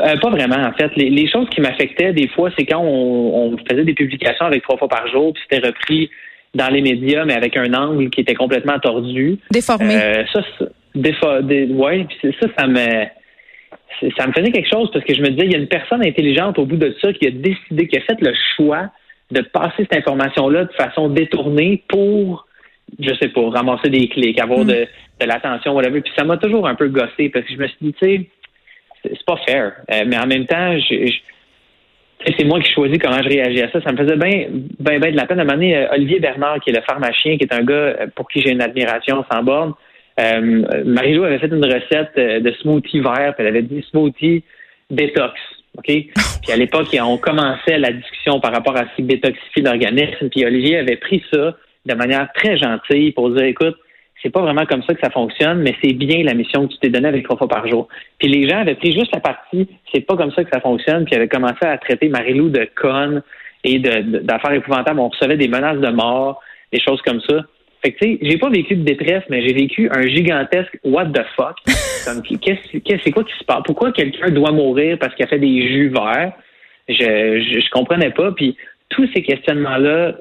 Euh, 0.00 0.16
pas 0.16 0.30
vraiment, 0.30 0.56
en 0.56 0.72
fait. 0.72 0.90
Les, 0.96 1.28
choses 1.28 1.48
qui 1.50 1.60
m'affectaient 1.60 2.12
des 2.12 2.28
fois, 2.28 2.50
c'est 2.56 2.64
quand 2.64 2.80
on, 2.82 3.56
faisait 3.68 3.84
des 3.84 3.94
publications 3.94 4.46
avec 4.46 4.62
trois 4.62 4.78
fois 4.78 4.88
par 4.88 5.06
jour, 5.08 5.32
puis 5.32 5.42
c'était 5.48 5.66
repris 5.66 6.10
dans 6.54 6.68
les 6.68 6.80
médias, 6.80 7.24
mais 7.24 7.34
avec 7.34 7.56
un 7.56 7.72
angle 7.74 8.10
qui 8.10 8.20
était 8.20 8.34
complètement 8.34 8.78
tordu. 8.78 9.38
Déformé. 9.50 9.94
Euh, 9.94 10.24
ça, 10.32 10.40
ouais, 10.94 12.06
ça, 12.22 12.46
ça 12.58 12.66
me 12.66 13.06
ça 14.18 14.26
me 14.26 14.32
faisait 14.32 14.50
quelque 14.50 14.68
chose 14.68 14.90
parce 14.92 15.04
que 15.04 15.14
je 15.14 15.20
me 15.20 15.28
disais, 15.28 15.46
il 15.46 15.52
y 15.52 15.54
a 15.54 15.58
une 15.58 15.68
personne 15.68 16.04
intelligente 16.04 16.58
au 16.58 16.66
bout 16.66 16.76
de 16.76 16.94
ça 17.00 17.12
qui 17.12 17.26
a 17.26 17.30
décidé, 17.30 17.86
qui 17.86 17.96
a 17.96 18.00
fait 18.00 18.20
le 18.20 18.32
choix 18.56 18.90
de 19.30 19.40
passer 19.40 19.86
cette 19.90 19.96
information-là 19.96 20.64
de 20.64 20.72
façon 20.72 21.08
détournée 21.08 21.82
pour, 21.88 22.46
je 22.98 23.14
sais 23.20 23.28
pas, 23.28 23.48
ramasser 23.50 23.90
des 23.90 24.08
clics, 24.08 24.40
avoir 24.40 24.60
mm. 24.60 24.66
de, 24.66 24.86
de 25.20 25.26
l'attention, 25.26 25.74
whatever. 25.74 26.00
Puis 26.00 26.12
ça 26.16 26.24
m'a 26.24 26.36
toujours 26.36 26.66
un 26.66 26.74
peu 26.74 26.88
gossé 26.88 27.28
parce 27.28 27.46
que 27.46 27.52
je 27.52 27.58
me 27.58 27.66
suis 27.68 27.76
dit, 27.80 27.94
tu 27.94 28.06
sais, 28.06 28.26
c'est 29.04 29.24
pas 29.26 29.36
fair. 29.46 29.72
Euh, 29.92 30.04
mais 30.06 30.18
en 30.18 30.26
même 30.26 30.46
temps, 30.46 30.76
c'est 32.26 32.44
moi 32.44 32.60
qui 32.60 32.72
choisis 32.72 32.98
comment 32.98 33.22
je 33.22 33.28
réagis 33.28 33.62
à 33.62 33.70
ça. 33.70 33.80
Ça 33.82 33.92
me 33.92 33.96
faisait 33.96 34.16
bien 34.16 34.46
ben, 34.78 34.98
ben 35.00 35.12
de 35.12 35.16
la 35.16 35.26
peine. 35.26 35.38
À 35.38 35.42
un 35.42 35.44
moment 35.44 35.56
donné, 35.56 35.76
euh, 35.76 35.92
Olivier 35.92 36.20
Bernard, 36.20 36.60
qui 36.60 36.70
est 36.70 36.72
le 36.72 36.82
pharmacien, 36.82 37.36
qui 37.36 37.44
est 37.44 37.52
un 37.52 37.62
gars 37.62 37.74
euh, 37.74 38.06
pour 38.14 38.28
qui 38.28 38.40
j'ai 38.40 38.50
une 38.50 38.62
admiration 38.62 39.24
sans 39.30 39.42
borne, 39.42 39.74
euh, 40.20 40.82
Marie-Lou 40.84 41.24
avait 41.24 41.38
fait 41.38 41.48
une 41.48 41.64
recette 41.64 42.16
de 42.16 42.52
smoothie 42.60 43.00
vert, 43.00 43.34
puis 43.34 43.44
elle 43.44 43.48
avait 43.48 43.62
dit 43.62 43.84
smoothie 43.90 44.44
détox. 44.90 45.34
OK? 45.76 45.86
Puis 46.42 46.52
à 46.52 46.56
l'époque, 46.56 46.96
on 47.02 47.16
commençait 47.16 47.78
la 47.78 47.90
discussion 47.90 48.38
par 48.38 48.52
rapport 48.52 48.76
à 48.76 48.82
ce 48.82 48.96
qui 48.96 49.02
détoxifie 49.02 49.62
l'organisme. 49.62 50.28
Puis 50.30 50.44
Olivier 50.44 50.78
avait 50.78 50.96
pris 50.96 51.24
ça 51.32 51.56
de 51.84 51.94
manière 51.94 52.28
très 52.34 52.56
gentille 52.56 53.10
pour 53.10 53.30
dire 53.30 53.44
écoute, 53.44 53.76
c'est 54.24 54.30
pas 54.30 54.40
vraiment 54.40 54.64
comme 54.64 54.82
ça 54.84 54.94
que 54.94 55.00
ça 55.00 55.10
fonctionne, 55.10 55.60
mais 55.60 55.74
c'est 55.82 55.92
bien 55.92 56.24
la 56.24 56.32
mission 56.32 56.66
que 56.66 56.72
tu 56.72 56.78
t'es 56.78 56.88
donnée 56.88 57.08
avec 57.08 57.24
trois 57.24 57.36
fois 57.36 57.46
par 57.46 57.68
jour. 57.68 57.88
Puis 58.18 58.28
les 58.28 58.48
gens 58.48 58.60
avaient 58.60 58.74
pris 58.74 58.92
juste 58.92 59.14
la 59.14 59.20
partie, 59.20 59.68
c'est 59.92 60.00
pas 60.00 60.16
comme 60.16 60.32
ça 60.32 60.42
que 60.42 60.50
ça 60.50 60.60
fonctionne, 60.60 61.04
puis 61.04 61.14
avaient 61.14 61.28
commencé 61.28 61.62
à 61.62 61.76
traiter 61.76 62.08
Marilou 62.08 62.48
de 62.48 62.66
conne 62.74 63.22
et 63.64 63.78
d'affaires 63.78 64.52
épouvantables. 64.52 64.98
On 64.98 65.08
recevait 65.08 65.36
des 65.36 65.48
menaces 65.48 65.80
de 65.80 65.90
mort, 65.90 66.40
des 66.72 66.80
choses 66.80 67.02
comme 67.02 67.20
ça. 67.20 67.42
Fait 67.82 67.92
que, 67.92 67.98
tu 67.98 68.12
sais, 68.12 68.18
j'ai 68.22 68.38
pas 68.38 68.48
vécu 68.48 68.76
de 68.76 68.82
détresse, 68.82 69.24
mais 69.28 69.46
j'ai 69.46 69.52
vécu 69.52 69.90
un 69.94 70.02
gigantesque 70.06 70.78
what 70.84 71.06
the 71.06 71.22
fuck. 71.36 71.56
qu'est-ce, 72.40 73.00
c'est 73.04 73.10
quoi 73.10 73.24
qui 73.24 73.34
se 73.38 73.44
passe? 73.44 73.60
Pourquoi 73.66 73.92
quelqu'un 73.92 74.30
doit 74.30 74.52
mourir 74.52 74.96
parce 74.98 75.14
qu'il 75.14 75.24
a 75.26 75.28
fait 75.28 75.38
des 75.38 75.68
jus 75.68 75.88
verts? 75.88 76.32
Je, 76.88 76.94
je, 76.94 77.60
je 77.60 77.70
comprenais 77.70 78.10
pas. 78.10 78.32
Puis 78.32 78.56
tous 78.94 79.08
ces 79.12 79.22
questionnements-là, 79.22 80.14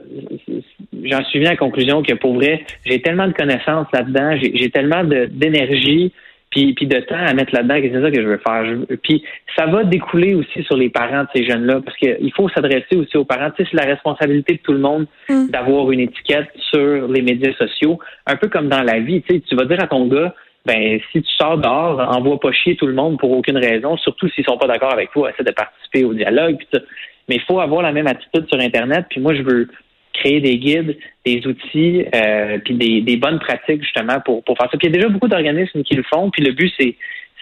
j'en 1.03 1.23
suis 1.25 1.39
venu 1.39 1.47
à 1.47 1.51
la 1.51 1.57
conclusion 1.57 2.01
que 2.01 2.13
pour 2.13 2.33
vrai, 2.33 2.65
j'ai 2.85 3.01
tellement 3.01 3.27
de 3.27 3.33
connaissances 3.33 3.87
là-dedans, 3.93 4.35
j'ai 4.41 4.69
tellement 4.71 5.03
d'énergie, 5.03 6.11
puis, 6.49 6.73
puis 6.73 6.87
de 6.87 6.99
temps 6.99 7.15
à 7.15 7.33
mettre 7.33 7.53
là-dedans 7.53 7.81
que 7.81 7.89
c'est 7.91 8.01
ça 8.01 8.11
que 8.11 8.21
je 8.21 8.27
veux 8.27 8.41
faire. 8.45 8.97
puis 9.03 9.23
ça 9.55 9.67
va 9.67 9.83
découler 9.83 10.33
aussi 10.33 10.63
sur 10.63 10.75
les 10.75 10.89
parents 10.89 11.23
de 11.23 11.27
ces 11.35 11.45
jeunes-là, 11.45 11.81
parce 11.85 11.95
qu'il 11.97 12.31
faut 12.35 12.49
s'adresser 12.49 12.95
aussi 12.95 13.15
aux 13.15 13.25
parents. 13.25 13.51
Tu 13.51 13.63
sais, 13.63 13.69
c'est 13.71 13.77
la 13.77 13.91
responsabilité 13.91 14.53
de 14.53 14.59
tout 14.59 14.73
le 14.73 14.79
monde 14.79 15.05
mm. 15.29 15.49
d'avoir 15.49 15.91
une 15.91 15.99
étiquette 15.99 16.49
sur 16.71 17.07
les 17.07 17.21
médias 17.21 17.53
sociaux, 17.53 17.99
un 18.25 18.35
peu 18.35 18.49
comme 18.49 18.69
dans 18.69 18.83
la 18.83 18.99
vie. 18.99 19.21
Tu 19.21 19.35
sais, 19.35 19.41
tu 19.41 19.55
vas 19.55 19.65
dire 19.65 19.81
à 19.81 19.87
ton 19.87 20.07
gars, 20.07 20.33
ben 20.65 20.99
si 21.11 21.21
tu 21.21 21.33
sors 21.37 21.57
dehors, 21.57 21.99
envoie 22.15 22.39
pas 22.39 22.51
chier 22.51 22.75
tout 22.75 22.87
le 22.87 22.93
monde 22.93 23.19
pour 23.19 23.31
aucune 23.31 23.57
raison, 23.57 23.97
surtout 23.97 24.29
s'ils 24.29 24.45
sont 24.45 24.57
pas 24.57 24.67
d'accord 24.67 24.93
avec 24.93 25.11
toi, 25.11 25.29
essaie 25.29 25.43
de 25.43 25.51
participer 25.51 26.05
au 26.05 26.13
dialogue. 26.13 26.57
Puis 26.57 26.81
mais 27.29 27.35
il 27.35 27.41
faut 27.41 27.59
avoir 27.59 27.81
la 27.81 27.91
même 27.91 28.07
attitude 28.07 28.47
sur 28.47 28.59
Internet. 28.59 29.05
Puis 29.09 29.21
moi, 29.21 29.33
je 29.33 29.41
veux 29.41 29.67
créer 30.13 30.39
des 30.39 30.57
guides, 30.57 30.97
des 31.25 31.45
outils, 31.45 32.05
euh, 32.13 32.57
puis 32.63 32.75
des, 32.75 33.01
des, 33.01 33.17
bonnes 33.17 33.39
pratiques 33.39 33.81
justement 33.81 34.19
pour, 34.23 34.43
pour 34.43 34.57
faire 34.57 34.69
ça. 34.71 34.77
Puis 34.77 34.87
il 34.87 34.91
y 34.91 34.93
a 34.93 34.97
déjà 34.97 35.09
beaucoup 35.09 35.27
d'organismes 35.27 35.83
qui 35.83 35.95
le 35.95 36.03
font. 36.03 36.29
Puis 36.29 36.43
le 36.43 36.51
but, 36.53 36.71
c'est, 36.79 36.95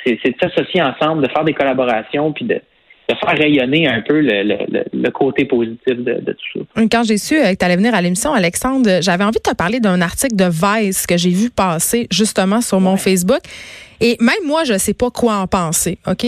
c'est, 0.06 0.16
de 0.16 0.36
s'associer 0.42 0.82
ensemble, 0.82 1.28
de 1.28 1.32
faire 1.32 1.44
des 1.44 1.54
collaborations, 1.54 2.32
puis 2.32 2.46
de, 2.46 2.56
de 2.56 3.16
faire 3.16 3.38
rayonner 3.38 3.88
un 3.88 4.02
peu 4.02 4.22
le, 4.22 4.44
le, 4.44 4.84
le 4.94 5.10
côté 5.12 5.46
positif 5.46 5.98
de, 5.98 6.22
de, 6.22 6.34
tout 6.34 6.66
ça. 6.76 6.82
Quand 6.90 7.04
j'ai 7.04 7.18
su 7.18 7.36
euh, 7.36 7.52
que 7.52 7.58
tu 7.58 7.66
allais 7.66 7.76
venir 7.76 7.94
à 7.94 8.02
l'émission, 8.02 8.34
Alexandre, 8.34 9.02
j'avais 9.02 9.24
envie 9.24 9.40
de 9.44 9.50
te 9.52 9.56
parler 9.56 9.80
d'un 9.80 10.02
article 10.02 10.36
de 10.36 10.46
Vice 10.46 11.06
que 11.06 11.18
j'ai 11.18 11.32
vu 11.32 11.50
passer 11.50 12.08
justement 12.10 12.62
sur 12.62 12.80
mon 12.80 12.96
Facebook. 12.96 13.42
Et 14.02 14.18
même 14.20 14.36
moi, 14.46 14.64
je 14.64 14.74
ne 14.74 14.78
sais 14.80 14.96
pas 14.96 15.12
quoi 15.12 15.36
en 15.36 15.48
penser. 15.48 16.00
OK? 16.08 16.26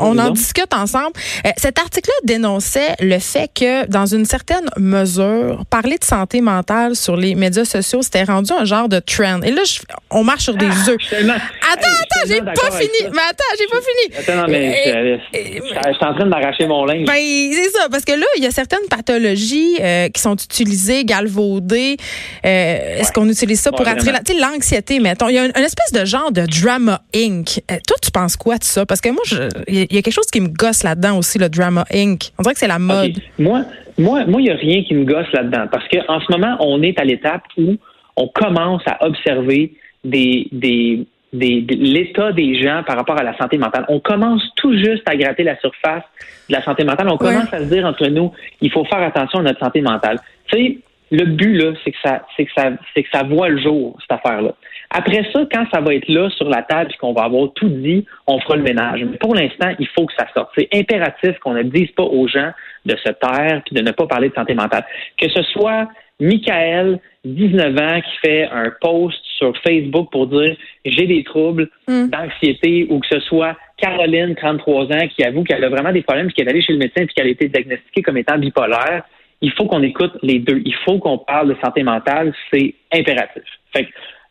on 0.00 0.18
en 0.18 0.30
discute 0.30 0.74
ensemble. 0.74 1.12
Euh, 1.46 1.50
cet 1.56 1.78
article-là 1.78 2.14
dénonçait 2.24 2.94
le 3.00 3.18
fait 3.20 3.48
que, 3.54 3.86
dans 3.86 4.06
une 4.06 4.24
certaine 4.24 4.68
mesure, 4.76 5.64
parler 5.70 5.98
de 5.98 6.04
santé 6.04 6.40
mentale 6.40 6.96
sur 6.96 7.16
les 7.16 7.36
médias 7.36 7.64
sociaux, 7.64 8.02
c'était 8.02 8.24
rendu 8.24 8.52
un 8.52 8.64
genre 8.64 8.88
de 8.88 8.98
trend. 8.98 9.40
Et 9.42 9.52
là, 9.52 9.62
on 10.10 10.24
marche 10.24 10.42
sur 10.42 10.56
des 10.56 10.66
ah, 10.66 10.90
œufs. 10.90 10.96
Attends, 11.12 11.30
attends, 11.72 12.26
j'ai 12.26 12.40
pas 12.40 12.70
fini. 12.72 13.10
Mais 13.12 13.22
attends, 13.30 13.44
j'ai 13.56 13.66
pas 13.66 13.80
fini. 13.80 14.18
Attends, 14.18 14.36
non, 14.42 14.46
mais 14.48 14.82
euh, 14.88 15.18
je 15.32 15.94
suis 15.94 16.04
en 16.04 16.14
train 16.14 16.26
d'arracher 16.26 16.66
mon 16.66 16.84
linge. 16.84 17.06
Ben, 17.06 17.14
c'est 17.14 17.70
ça, 17.70 17.88
parce 17.88 18.04
que 18.04 18.12
là, 18.12 18.26
il 18.36 18.42
y 18.42 18.46
a 18.46 18.50
certaines 18.50 18.88
pathologies 18.90 19.76
euh, 19.80 20.08
qui 20.08 20.20
sont 20.20 20.34
utilisées, 20.34 21.04
galvaudées. 21.04 21.96
Est-ce 22.42 23.12
qu'on 23.12 23.28
utilise 23.28 23.60
ça 23.60 23.70
pour 23.70 23.86
attirer 23.86 24.18
l'anxiété, 24.40 24.98
mettons? 24.98 25.28
Il 25.28 25.36
y 25.36 25.38
a 25.38 25.44
une, 25.44 25.52
une 25.56 25.64
espèce 25.64 25.92
de 25.92 26.04
genre 26.04 26.32
de 26.32 26.46
drama 26.46 27.00
Inc. 27.14 27.60
Euh, 27.70 27.76
toi, 27.86 27.96
tu 28.02 28.10
penses 28.10 28.36
quoi 28.36 28.58
de 28.58 28.64
ça? 28.64 28.86
Parce 28.86 29.00
que 29.00 29.10
moi, 29.10 29.22
il 29.68 29.92
y, 29.92 29.98
a 29.98 30.02
quelque 30.02 30.12
chose 30.12 30.30
qui 30.30 30.40
me 30.40 30.48
gosse 30.48 30.82
là-dedans 30.82 31.18
aussi, 31.18 31.38
le 31.38 31.48
Drama 31.48 31.84
Inc. 31.92 32.30
On 32.38 32.42
dirait 32.42 32.54
que 32.54 32.60
c'est 32.60 32.66
la 32.66 32.78
mode. 32.78 33.18
Moi, 33.38 33.64
moi, 33.98 34.24
moi, 34.26 34.40
il 34.40 34.44
n'y 34.44 34.50
a 34.50 34.56
rien 34.56 34.82
qui 34.84 34.94
me 34.94 35.04
gosse 35.04 35.30
là-dedans. 35.32 35.66
Parce 35.70 35.86
qu'en 35.88 36.20
ce 36.20 36.32
moment, 36.32 36.56
on 36.60 36.82
est 36.82 36.98
à 36.98 37.04
l'étape 37.04 37.42
où 37.56 37.76
on 38.16 38.28
commence 38.28 38.82
à 38.86 39.04
observer 39.04 39.72
des, 40.04 40.48
des, 40.52 41.06
l'état 41.32 42.32
des 42.32 42.60
gens 42.60 42.82
par 42.86 42.96
rapport 42.96 43.18
à 43.18 43.22
la 43.22 43.36
santé 43.36 43.58
mentale. 43.58 43.84
On 43.88 44.00
commence 44.00 44.42
tout 44.56 44.76
juste 44.76 45.02
à 45.06 45.16
gratter 45.16 45.44
la 45.44 45.58
surface 45.58 46.04
de 46.48 46.54
la 46.54 46.62
santé 46.62 46.84
mentale. 46.84 47.08
On 47.08 47.16
commence 47.16 47.52
à 47.52 47.60
se 47.60 47.64
dire 47.64 47.84
entre 47.86 48.06
nous, 48.08 48.32
il 48.60 48.70
faut 48.70 48.84
faire 48.84 49.02
attention 49.02 49.40
à 49.40 49.42
notre 49.42 49.60
santé 49.60 49.80
mentale. 49.80 50.18
Tu 50.46 50.56
sais, 50.56 50.78
le 51.10 51.24
but 51.26 51.54
là, 51.54 51.72
c'est 51.84 51.92
que 51.92 51.98
ça, 52.02 52.22
c'est 52.36 52.44
que 52.44 52.52
ça, 52.54 52.70
c'est 52.94 53.02
que 53.02 53.10
ça 53.10 53.22
voit 53.22 53.48
le 53.48 53.60
jour 53.60 53.96
cette 54.00 54.12
affaire-là. 54.12 54.54
Après 54.94 55.24
ça, 55.32 55.40
quand 55.50 55.64
ça 55.72 55.80
va 55.80 55.94
être 55.94 56.08
là 56.08 56.28
sur 56.30 56.48
la 56.48 56.62
table 56.62 56.90
et 56.92 56.96
qu'on 56.98 57.14
va 57.14 57.22
avoir 57.22 57.50
tout 57.54 57.68
dit, 57.68 58.04
on 58.26 58.38
fera 58.40 58.56
le 58.56 58.62
ménage. 58.62 59.02
Mais 59.02 59.16
pour 59.16 59.34
l'instant, 59.34 59.72
il 59.78 59.88
faut 59.88 60.04
que 60.04 60.12
ça 60.18 60.26
sorte. 60.34 60.50
C'est 60.56 60.68
impératif 60.74 61.38
qu'on 61.38 61.54
ne 61.54 61.62
dise 61.62 61.90
pas 61.92 62.02
aux 62.02 62.28
gens 62.28 62.50
de 62.84 62.94
se 62.96 63.10
taire 63.12 63.62
puis 63.64 63.74
de 63.74 63.80
ne 63.80 63.90
pas 63.90 64.06
parler 64.06 64.28
de 64.28 64.34
santé 64.34 64.54
mentale. 64.54 64.84
Que 65.16 65.30
ce 65.30 65.42
soit 65.44 65.88
Michael, 66.20 67.00
19 67.24 67.76
ans, 67.78 68.00
qui 68.00 68.28
fait 68.28 68.44
un 68.52 68.70
post 68.80 69.18
sur 69.38 69.56
Facebook 69.66 70.10
pour 70.12 70.26
dire 70.26 70.56
j'ai 70.84 71.06
des 71.06 71.24
troubles 71.24 71.68
hmm. 71.88 72.08
d'anxiété 72.08 72.86
ou 72.90 73.00
que 73.00 73.06
ce 73.10 73.20
soit 73.20 73.56
Caroline, 73.78 74.34
33 74.34 74.84
ans, 74.84 75.08
qui 75.16 75.24
avoue 75.24 75.42
qu'elle 75.42 75.64
a 75.64 75.68
vraiment 75.68 75.92
des 75.92 76.02
problèmes, 76.02 76.30
qui 76.30 76.42
est 76.42 76.48
allée 76.48 76.62
chez 76.62 76.74
le 76.74 76.78
médecin 76.78 77.06
puis 77.06 77.14
qu'elle 77.14 77.26
a 77.26 77.30
été 77.30 77.48
diagnostiquée 77.48 78.02
comme 78.02 78.18
étant 78.18 78.38
bipolaire. 78.38 79.04
Il 79.40 79.52
faut 79.52 79.64
qu'on 79.64 79.82
écoute 79.82 80.12
les 80.22 80.38
deux. 80.38 80.62
Il 80.64 80.74
faut 80.84 80.98
qu'on 80.98 81.18
parle 81.18 81.48
de 81.48 81.56
santé 81.64 81.82
mentale. 81.82 82.32
C'est 82.52 82.74
impératif. 82.92 83.42
Fait 83.74 83.88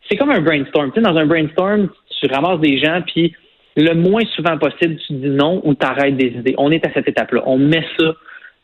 c'est 0.08 0.16
comme 0.16 0.30
un 0.30 0.40
brainstorm. 0.40 0.90
Tu 0.92 1.00
sais, 1.00 1.00
dans 1.00 1.16
un 1.16 1.26
brainstorm, 1.26 1.88
tu 2.20 2.26
ramasses 2.26 2.60
des 2.60 2.78
gens, 2.78 3.02
puis 3.06 3.34
le 3.76 3.94
moins 3.94 4.22
souvent 4.36 4.58
possible, 4.58 4.96
tu 5.06 5.14
dis 5.14 5.28
non 5.28 5.60
ou 5.64 5.74
tu 5.74 5.86
arrêtes 5.86 6.16
des 6.16 6.28
idées. 6.28 6.54
On 6.58 6.70
est 6.70 6.84
à 6.86 6.92
cette 6.92 7.08
étape-là. 7.08 7.42
On 7.46 7.58
met 7.58 7.84
ça 7.98 8.14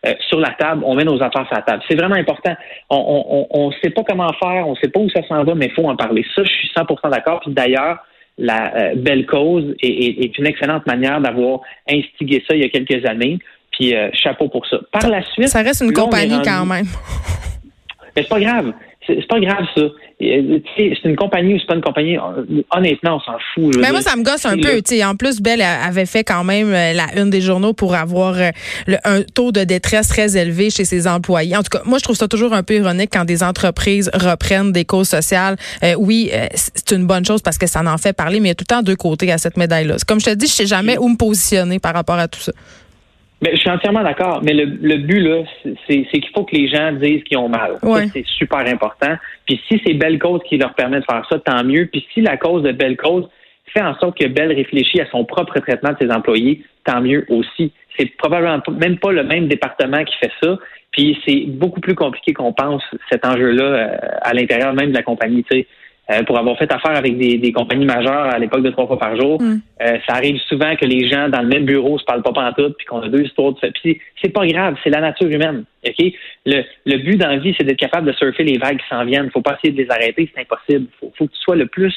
euh, 0.06 0.12
sur 0.28 0.38
la 0.38 0.50
table, 0.50 0.82
on 0.84 0.94
met 0.94 1.04
nos 1.04 1.20
affaires 1.22 1.46
sur 1.46 1.56
la 1.56 1.62
table. 1.62 1.82
C'est 1.88 1.96
vraiment 1.96 2.14
important. 2.14 2.54
On 2.90 3.68
ne 3.68 3.72
sait 3.82 3.90
pas 3.90 4.02
comment 4.04 4.32
faire, 4.40 4.68
on 4.68 4.72
ne 4.72 4.76
sait 4.76 4.88
pas 4.88 5.00
où 5.00 5.10
ça 5.10 5.26
s'en 5.26 5.42
va, 5.44 5.54
mais 5.54 5.66
il 5.66 5.72
faut 5.72 5.88
en 5.88 5.96
parler. 5.96 6.24
Ça, 6.34 6.44
je 6.44 6.50
suis 6.50 6.68
100% 6.76 7.10
d'accord. 7.10 7.40
Puis 7.40 7.52
d'ailleurs, 7.52 7.98
la 8.36 8.76
euh, 8.76 8.94
belle 8.94 9.26
cause 9.26 9.74
est, 9.82 10.38
une 10.38 10.46
excellente 10.46 10.86
manière 10.86 11.20
d'avoir 11.20 11.60
instigé 11.90 12.44
ça 12.48 12.54
il 12.54 12.62
y 12.62 12.64
a 12.64 12.68
quelques 12.68 13.04
années. 13.06 13.38
Puis 13.72 13.94
euh, 13.94 14.08
chapeau 14.12 14.48
pour 14.48 14.66
ça. 14.66 14.78
Par 14.92 15.08
la 15.08 15.22
suite, 15.22 15.48
ça 15.48 15.62
reste 15.62 15.82
une 15.82 15.92
compagnie 15.92 16.40
quand 16.44 16.66
même. 16.66 16.86
Mais 18.14 18.22
c'est 18.22 18.28
pas 18.28 18.40
grave. 18.40 18.72
C'est 19.08 19.26
pas 19.26 19.40
grave, 19.40 19.64
ça. 19.74 19.82
C'est 20.20 21.04
une 21.04 21.16
compagnie 21.16 21.54
ou 21.54 21.58
c'est 21.58 21.66
pas 21.66 21.74
une 21.74 21.80
compagnie. 21.80 22.18
Honnêtement, 22.70 23.16
on 23.16 23.20
s'en 23.20 23.38
fout. 23.54 23.76
Mais 23.78 23.90
moi, 23.90 24.02
ça 24.02 24.16
me 24.16 24.22
gosse 24.22 24.44
un 24.44 24.56
peu. 24.58 24.80
En 25.04 25.16
plus, 25.16 25.40
Belle 25.40 25.62
avait 25.62 26.06
fait 26.06 26.24
quand 26.24 26.44
même 26.44 26.72
euh, 26.72 26.92
la 26.92 27.06
une 27.16 27.30
des 27.30 27.40
journaux 27.40 27.72
pour 27.72 27.94
avoir 27.94 28.34
euh, 28.36 28.50
un 29.04 29.22
taux 29.22 29.52
de 29.52 29.64
détresse 29.64 30.08
très 30.08 30.36
élevé 30.36 30.70
chez 30.70 30.84
ses 30.84 31.06
employés. 31.06 31.56
En 31.56 31.62
tout 31.62 31.70
cas, 31.70 31.82
moi, 31.84 31.98
je 31.98 32.04
trouve 32.04 32.16
ça 32.16 32.28
toujours 32.28 32.52
un 32.52 32.62
peu 32.62 32.74
ironique 32.74 33.10
quand 33.12 33.24
des 33.24 33.42
entreprises 33.42 34.10
reprennent 34.12 34.72
des 34.72 34.84
causes 34.84 35.08
sociales. 35.08 35.56
Euh, 35.82 35.94
oui, 35.98 36.30
c'est 36.54 36.92
une 36.92 37.06
bonne 37.06 37.24
chose 37.24 37.40
parce 37.40 37.58
que 37.58 37.66
ça 37.66 37.80
en 37.80 37.98
fait 37.98 38.12
parler, 38.12 38.40
mais 38.40 38.48
il 38.48 38.50
y 38.50 38.52
a 38.52 38.54
tout 38.54 38.64
le 38.68 38.74
temps 38.74 38.82
deux 38.82 38.96
côtés 38.96 39.32
à 39.32 39.38
cette 39.38 39.56
médaille-là. 39.56 39.96
Comme 40.06 40.20
je 40.20 40.26
te 40.26 40.34
dis, 40.34 40.46
je 40.46 40.52
sais 40.52 40.66
jamais 40.66 40.98
où 40.98 41.08
me 41.08 41.16
positionner 41.16 41.78
par 41.78 41.94
rapport 41.94 42.18
à 42.18 42.28
tout 42.28 42.40
ça. 42.40 42.52
Mais 43.40 43.52
je 43.52 43.60
suis 43.60 43.70
entièrement 43.70 44.02
d'accord. 44.02 44.40
Mais 44.42 44.52
le, 44.52 44.64
le 44.64 44.96
but, 44.96 45.20
là, 45.20 45.44
c'est 45.86 46.04
qu'il 46.04 46.28
faut 46.34 46.44
que 46.44 46.56
les 46.56 46.68
gens 46.68 46.92
disent 46.92 47.22
qu'ils 47.22 47.38
ont 47.38 47.48
mal. 47.48 47.74
C'est 48.12 48.26
super 48.26 48.60
important. 48.60 49.16
Puis 49.46 49.60
si 49.68 49.80
c'est 49.86 49.94
Belle 49.94 50.18
Cause 50.18 50.40
qui 50.48 50.58
leur 50.58 50.74
permet 50.74 51.00
de 51.00 51.04
faire 51.04 51.24
ça, 51.30 51.38
tant 51.38 51.62
mieux. 51.62 51.86
Puis 51.86 52.04
si 52.12 52.20
la 52.20 52.36
cause 52.36 52.62
de 52.62 52.72
Belle 52.72 52.96
Cause 52.96 53.28
fait 53.72 53.82
en 53.82 53.94
sorte 53.98 54.18
que 54.18 54.26
Belle 54.26 54.52
réfléchit 54.52 55.00
à 55.00 55.06
son 55.10 55.24
propre 55.24 55.58
traitement 55.60 55.92
de 55.92 55.96
ses 56.00 56.10
employés, 56.10 56.64
tant 56.84 57.00
mieux 57.00 57.26
aussi. 57.28 57.72
C'est 57.96 58.06
probablement 58.16 58.62
même 58.78 58.98
pas 58.98 59.12
le 59.12 59.24
même 59.24 59.48
département 59.48 60.02
qui 60.04 60.16
fait 60.18 60.32
ça. 60.42 60.58
Puis 60.90 61.18
c'est 61.26 61.44
beaucoup 61.46 61.80
plus 61.80 61.94
compliqué 61.94 62.32
qu'on 62.32 62.52
pense 62.52 62.82
cet 63.10 63.24
enjeu-là 63.24 63.64
euh, 63.64 63.96
à 64.22 64.32
l'intérieur 64.32 64.72
même 64.72 64.90
de 64.90 64.96
la 64.96 65.02
compagnie. 65.02 65.44
Euh, 66.10 66.22
pour 66.22 66.38
avoir 66.38 66.56
fait 66.56 66.72
affaire 66.72 66.96
avec 66.96 67.18
des, 67.18 67.38
des 67.38 67.52
compagnies 67.52 67.84
majeures 67.84 68.26
à 68.26 68.38
l'époque 68.38 68.62
de 68.62 68.70
trois 68.70 68.86
fois 68.86 68.98
par 68.98 69.16
jour. 69.16 69.40
Mm. 69.40 69.60
Euh, 69.82 69.98
ça 70.06 70.14
arrive 70.14 70.38
souvent 70.48 70.74
que 70.76 70.86
les 70.86 71.08
gens 71.08 71.28
dans 71.28 71.42
le 71.42 71.48
même 71.48 71.64
bureau 71.64 71.98
se 71.98 72.04
parlent 72.04 72.22
pas 72.22 72.32
pantoute, 72.32 72.76
puis 72.78 72.86
qu'on 72.86 73.00
a 73.00 73.08
deux 73.08 73.24
histoires 73.24 73.52
de 73.52 73.68
Puis 73.82 74.00
c'est 74.22 74.32
pas 74.32 74.46
grave, 74.46 74.76
c'est 74.82 74.90
la 74.90 75.00
nature 75.00 75.28
humaine. 75.28 75.64
Ok, 75.86 76.12
le, 76.46 76.62
le 76.86 76.96
but 76.98 77.16
dans 77.16 77.28
la 77.28 77.38
vie, 77.38 77.54
c'est 77.58 77.64
d'être 77.64 77.78
capable 77.78 78.06
de 78.06 78.12
surfer 78.12 78.44
les 78.44 78.58
vagues 78.58 78.78
qui 78.78 78.88
s'en 78.88 79.04
viennent. 79.04 79.30
Faut 79.30 79.42
pas 79.42 79.58
essayer 79.62 79.72
de 79.72 79.82
les 79.82 79.90
arrêter, 79.90 80.30
c'est 80.34 80.40
impossible. 80.40 80.86
Faut, 81.00 81.12
faut 81.16 81.26
que 81.26 81.32
tu 81.32 81.40
sois 81.40 81.56
le 81.56 81.66
plus 81.66 81.94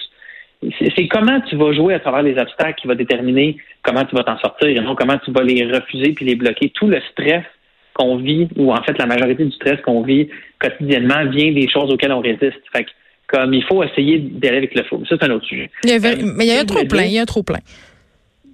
c'est 0.95 1.07
comment 1.07 1.39
tu 1.41 1.55
vas 1.55 1.73
jouer 1.73 1.95
à 1.95 1.99
travers 1.99 2.21
les 2.21 2.37
obstacles 2.37 2.79
qui 2.79 2.87
va 2.87 2.95
déterminer 2.95 3.57
comment 3.81 4.05
tu 4.05 4.15
vas 4.15 4.23
t'en 4.23 4.37
sortir 4.37 4.67
et 4.67 4.75
non 4.75 4.95
comment 4.95 5.17
tu 5.17 5.31
vas 5.31 5.41
les 5.41 5.65
refuser 5.65 6.13
puis 6.13 6.25
les 6.25 6.35
bloquer. 6.35 6.69
Tout 6.69 6.87
le 6.87 7.01
stress 7.11 7.43
qu'on 7.93 8.17
vit, 8.17 8.47
ou 8.55 8.71
en 8.71 8.81
fait 8.83 8.97
la 8.97 9.05
majorité 9.05 9.43
du 9.43 9.51
stress 9.51 9.81
qu'on 9.81 10.03
vit 10.03 10.29
quotidiennement 10.59 11.25
vient 11.29 11.51
des 11.51 11.67
choses 11.67 11.91
auxquelles 11.91 12.13
on 12.13 12.21
résiste. 12.21 12.61
Fait 12.71 12.83
que, 12.83 12.91
comme 13.31 13.53
il 13.53 13.63
faut 13.63 13.83
essayer 13.83 14.19
d'aller 14.19 14.57
avec 14.57 14.75
le 14.75 14.83
flot. 14.83 15.03
Ça, 15.07 15.15
c'est 15.19 15.25
un 15.25 15.31
autre 15.31 15.45
sujet. 15.45 15.69
Il 15.83 15.89
y 15.89 15.93
a, 15.93 15.99
mais 15.99 16.45
il 16.45 16.47
y 16.47 16.51
a 16.51 16.59
un 16.59 16.65
trop 16.65 16.85
plein, 16.85 17.03
il 17.03 17.13
y 17.13 17.19
a 17.19 17.21
un 17.21 17.25
trop 17.25 17.43
plein. 17.43 17.59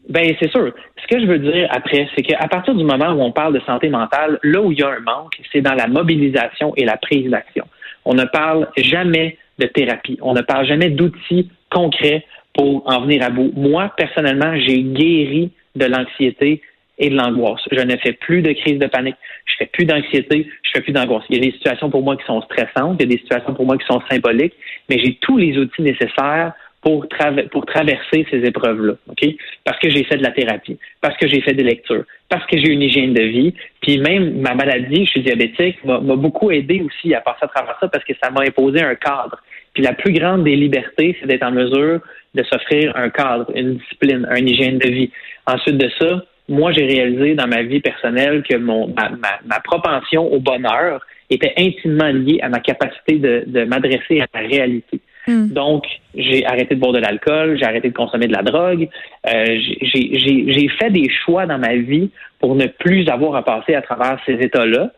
Ben, 0.09 0.33
c'est 0.39 0.49
sûr. 0.49 0.71
Ce 1.01 1.07
que 1.07 1.19
je 1.19 1.25
veux 1.25 1.39
dire 1.39 1.67
après, 1.71 2.07
c'est 2.15 2.21
qu'à 2.21 2.47
partir 2.47 2.73
du 2.75 2.83
moment 2.83 3.11
où 3.11 3.21
on 3.21 3.31
parle 3.31 3.53
de 3.53 3.59
santé 3.65 3.89
mentale, 3.89 4.39
là 4.43 4.61
où 4.61 4.71
il 4.71 4.79
y 4.79 4.83
a 4.83 4.89
un 4.89 4.99
manque, 4.99 5.37
c'est 5.51 5.61
dans 5.61 5.73
la 5.73 5.87
mobilisation 5.87 6.73
et 6.77 6.85
la 6.85 6.97
prise 6.97 7.29
d'action. 7.29 7.65
On 8.05 8.13
ne 8.13 8.23
parle 8.23 8.69
jamais 8.77 9.37
de 9.59 9.65
thérapie. 9.65 10.17
On 10.21 10.33
ne 10.33 10.41
parle 10.41 10.65
jamais 10.65 10.89
d'outils 10.89 11.49
concrets 11.69 12.25
pour 12.53 12.83
en 12.85 13.01
venir 13.01 13.23
à 13.23 13.29
bout. 13.29 13.51
Moi, 13.55 13.91
personnellement, 13.97 14.57
j'ai 14.57 14.81
guéri 14.81 15.51
de 15.75 15.85
l'anxiété 15.85 16.61
et 16.97 17.09
de 17.09 17.15
l'angoisse. 17.15 17.61
Je 17.71 17.81
ne 17.81 17.95
fais 17.97 18.13
plus 18.13 18.41
de 18.41 18.51
crise 18.53 18.79
de 18.79 18.87
panique. 18.87 19.15
Je 19.45 19.55
fais 19.59 19.65
plus 19.67 19.85
d'anxiété. 19.85 20.47
Je 20.63 20.71
fais 20.73 20.81
plus 20.81 20.93
d'angoisse. 20.93 21.23
Il 21.29 21.37
y 21.37 21.39
a 21.39 21.49
des 21.49 21.51
situations 21.51 21.89
pour 21.89 22.03
moi 22.03 22.17
qui 22.17 22.25
sont 22.25 22.41
stressantes. 22.41 22.97
Il 22.99 23.03
y 23.03 23.13
a 23.13 23.15
des 23.15 23.21
situations 23.21 23.53
pour 23.53 23.65
moi 23.65 23.77
qui 23.77 23.85
sont 23.85 24.01
symboliques. 24.09 24.53
Mais 24.89 24.99
j'ai 24.99 25.15
tous 25.21 25.37
les 25.37 25.57
outils 25.57 25.81
nécessaires 25.81 26.53
pour, 26.81 27.05
pour 27.51 27.65
traverser 27.65 28.25
ces 28.31 28.45
épreuves-là. 28.45 28.93
OK? 29.09 29.35
Parce 29.63 29.77
que 29.79 29.89
j'ai 29.89 30.03
fait 30.03 30.17
de 30.17 30.23
la 30.23 30.31
thérapie, 30.31 30.77
parce 31.01 31.17
que 31.17 31.27
j'ai 31.27 31.41
fait 31.41 31.53
des 31.53 31.63
lectures, 31.63 32.05
parce 32.29 32.45
que 32.45 32.57
j'ai 32.57 32.71
une 32.71 32.81
hygiène 32.81 33.13
de 33.13 33.23
vie. 33.23 33.53
Puis 33.81 33.97
même 33.97 34.39
ma 34.39 34.55
maladie, 34.55 35.05
je 35.05 35.11
suis 35.11 35.21
diabétique, 35.21 35.83
m'a 35.83 35.99
beaucoup 35.99 36.51
aidé 36.51 36.81
aussi 36.81 37.13
à 37.13 37.21
passer 37.21 37.39
à 37.41 37.47
travers 37.47 37.77
ça 37.79 37.87
parce 37.87 38.03
que 38.05 38.13
ça 38.21 38.29
m'a 38.29 38.41
imposé 38.41 38.81
un 38.81 38.95
cadre. 38.95 39.41
Puis 39.73 39.83
la 39.83 39.93
plus 39.93 40.13
grande 40.13 40.43
des 40.43 40.55
libertés, 40.55 41.15
c'est 41.19 41.27
d'être 41.27 41.43
en 41.43 41.51
mesure 41.51 41.99
de 42.33 42.43
s'offrir 42.43 42.95
un 42.95 43.09
cadre, 43.09 43.51
une 43.55 43.75
discipline, 43.77 44.27
une 44.35 44.47
hygiène 44.47 44.77
de 44.77 44.89
vie. 44.89 45.11
Ensuite 45.45 45.77
de 45.77 45.89
ça, 45.99 46.23
moi, 46.49 46.71
j'ai 46.71 46.85
réalisé 46.85 47.35
dans 47.35 47.47
ma 47.47 47.63
vie 47.63 47.79
personnelle 47.79 48.43
que 48.43 48.55
mon, 48.55 48.87
ma, 48.87 49.59
propension 49.59 50.31
au 50.31 50.39
bonheur 50.39 51.05
était 51.29 51.53
intimement 51.57 52.07
liée 52.07 52.39
à 52.41 52.49
ma 52.49 52.59
capacité 52.59 53.17
de, 53.17 53.43
de 53.45 53.65
m'adresser 53.65 54.21
à 54.21 54.27
la 54.33 54.47
réalité. 54.47 55.01
Hmm. 55.27 55.49
Donc, 55.49 55.85
j'ai 56.15 56.45
arrêté 56.45 56.75
de 56.75 56.79
boire 56.79 56.93
de 56.93 56.99
l'alcool, 56.99 57.57
j'ai 57.59 57.65
arrêté 57.65 57.89
de 57.89 57.93
consommer 57.93 58.27
de 58.27 58.33
la 58.33 58.43
drogue. 58.43 58.87
Euh, 59.27 59.59
j'ai 59.81 60.69
fait 60.79 60.89
des 60.89 61.09
choix 61.09 61.45
dans 61.45 61.57
ma 61.57 61.75
vie 61.75 62.09
pour 62.39 62.55
ne 62.55 62.65
plus 62.65 63.07
avoir 63.09 63.35
à 63.35 63.43
passer 63.43 63.75
à 63.75 63.81
travers 63.81 64.17
ces 64.25 64.33
états-là. 64.35 64.91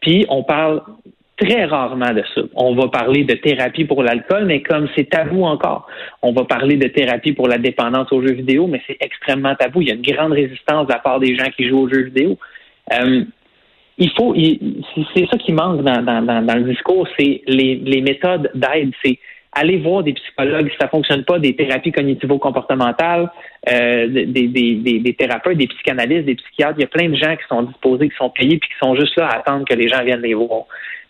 Puis, 0.00 0.24
on 0.30 0.42
parle 0.42 0.82
très 1.36 1.64
rarement 1.64 2.12
de 2.12 2.22
ça. 2.34 2.42
On 2.54 2.74
va 2.74 2.88
parler 2.88 3.24
de 3.24 3.34
thérapie 3.34 3.84
pour 3.84 4.02
l'alcool, 4.02 4.44
mais 4.46 4.62
comme 4.62 4.88
c'est 4.94 5.10
tabou 5.10 5.44
encore. 5.44 5.86
On 6.22 6.32
va 6.32 6.44
parler 6.44 6.76
de 6.76 6.88
thérapie 6.88 7.32
pour 7.32 7.48
la 7.48 7.58
dépendance 7.58 8.12
aux 8.12 8.22
jeux 8.22 8.34
vidéo, 8.34 8.66
mais 8.66 8.80
c'est 8.86 8.96
extrêmement 9.00 9.54
tabou. 9.54 9.82
Il 9.82 9.88
y 9.88 9.90
a 9.90 9.94
une 9.94 10.02
grande 10.02 10.32
résistance 10.32 10.86
de 10.86 10.92
la 10.92 10.98
part 10.98 11.20
des 11.20 11.36
gens 11.36 11.50
qui 11.56 11.68
jouent 11.68 11.80
aux 11.80 11.88
jeux 11.88 12.04
vidéo. 12.04 12.38
Euh, 12.92 13.24
il 13.98 14.10
faut, 14.10 14.34
c'est 15.14 15.26
ça 15.30 15.38
qui 15.38 15.52
manque 15.52 15.82
dans, 15.82 16.56
le 16.56 16.64
discours, 16.64 17.06
c'est 17.16 17.42
les, 17.46 18.00
méthodes 18.00 18.50
d'aide. 18.54 18.90
C'est 19.04 19.18
aller 19.52 19.78
voir 19.78 20.02
des 20.02 20.14
psychologues 20.14 20.68
si 20.68 20.76
ça 20.80 20.88
fonctionne 20.88 21.24
pas, 21.24 21.38
des 21.38 21.54
thérapies 21.54 21.92
cognitivo-comportementales, 21.92 23.30
euh, 23.70 24.08
des, 24.08 25.16
thérapeutes, 25.16 25.58
des 25.58 25.68
psychanalystes, 25.68 26.24
des 26.24 26.34
psychiatres. 26.34 26.74
Il 26.78 26.82
y 26.82 26.84
a 26.84 26.88
plein 26.88 27.08
de 27.08 27.14
gens 27.14 27.36
qui 27.36 27.46
sont 27.48 27.62
disposés, 27.62 28.08
qui 28.08 28.16
sont 28.16 28.30
payés, 28.30 28.58
puis 28.58 28.68
qui 28.68 28.78
sont 28.84 28.96
juste 28.96 29.16
là 29.16 29.28
à 29.28 29.36
attendre 29.38 29.64
que 29.64 29.74
les 29.74 29.88
gens 29.88 30.02
viennent 30.02 30.22
les 30.22 30.34
voir. 30.34 30.64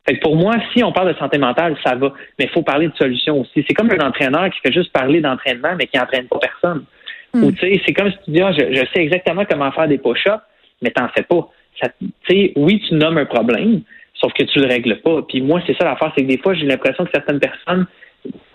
Fait 0.07 0.17
pour 0.17 0.37
moi, 0.37 0.55
si 0.75 0.85
on 0.85 0.93
parle 0.93 1.15
de 1.15 1.19
santé 1.19 1.39
mentale, 1.39 1.77
ça 1.85 1.95
va. 1.95 2.13
Mais 2.39 2.45
il 2.45 2.51
faut 2.51 2.63
parler 2.63 2.89
de 2.89 2.97
solutions 2.97 3.41
aussi. 3.41 3.65
C'est 3.67 3.75
comme 3.75 3.91
un 3.91 4.07
entraîneur 4.07 4.51
qui 4.51 4.61
fait 4.61 4.73
juste 4.73 4.93
parler 4.93 5.21
d'entraînement, 5.21 5.75
mais 5.79 5.87
qui 5.87 5.97
n'entraîne 5.97 6.27
pas 6.27 6.39
personne. 6.39 6.85
Hmm. 7.33 7.45
Ou 7.45 7.53
tu 7.53 7.61
sais, 7.61 7.81
c'est 7.87 7.95
comme 7.95 8.11
si 8.11 8.19
tu 8.25 8.31
dis, 8.33 8.43
ah, 8.43 8.53
je, 8.53 8.85
sais 8.95 9.03
exactement 9.03 9.45
comment 9.49 9.73
faire 9.73 9.89
des 9.89 9.99
push-ups, 9.99 10.43
mais 10.83 10.91
t'en 10.91 11.09
fais 11.09 11.23
pas. 11.23 11.49
Tu 11.81 11.89
sais, 12.29 12.53
oui, 12.57 12.83
tu 12.87 12.95
nommes 12.95 13.19
un 13.19 13.25
problème, 13.25 13.81
sauf 14.15 14.33
que 14.35 14.45
tu 14.45 14.61
le 14.61 14.67
règles 14.67 15.01
pas. 15.01 15.23
Puis 15.23 15.41
moi, 15.41 15.61
c'est 15.67 15.77
ça 15.77 15.85
l'affaire, 15.85 16.13
c'est 16.17 16.23
que 16.23 16.29
des 16.29 16.39
fois, 16.39 16.55
j'ai 16.55 16.67
l'impression 16.67 17.05
que 17.05 17.11
certaines 17.13 17.41
personnes, 17.41 17.87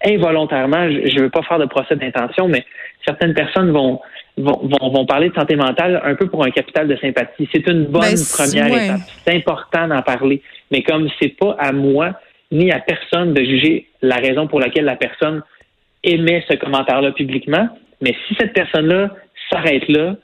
involontairement, 0.05 0.89
je 0.89 1.15
ne 1.15 1.21
veux 1.23 1.29
pas 1.29 1.41
faire 1.43 1.59
de 1.59 1.65
procès 1.65 1.95
d'intention, 1.95 2.47
mais 2.47 2.65
certaines 3.05 3.33
personnes 3.33 3.71
vont, 3.71 3.99
vont, 4.39 4.59
vont, 4.63 5.05
parler 5.05 5.29
de 5.29 5.35
santé 5.35 5.55
mentale 5.55 6.01
un 6.03 6.15
peu 6.15 6.27
pour 6.27 6.45
un 6.45 6.51
capital 6.51 6.87
de 6.87 6.95
sympathie. 6.97 7.47
C'est 7.51 7.67
une 7.67 7.85
bonne 7.85 8.01
ben, 8.01 8.17
première 8.31 8.67
étape. 8.67 9.01
C'est 9.25 9.35
important 9.35 9.87
d'en 9.87 10.01
parler. 10.01 10.41
Mais 10.71 10.81
comme 10.83 11.09
c'est 11.21 11.35
pas 11.37 11.55
à 11.59 11.71
moi 11.71 12.13
ni 12.51 12.71
à 12.71 12.79
personne 12.79 13.33
de 13.33 13.43
juger 13.43 13.87
la 14.01 14.15
raison 14.15 14.47
pour 14.47 14.59
laquelle 14.59 14.85
la 14.85 14.95
personne 14.95 15.43
émet 16.03 16.43
ce 16.49 16.55
commentaire-là 16.55 17.11
publiquement, 17.11 17.69
mais 18.01 18.15
si 18.27 18.35
cette 18.39 18.53
personne-là 18.53 19.13
s'arrête 19.51 19.87
là, 19.87 20.15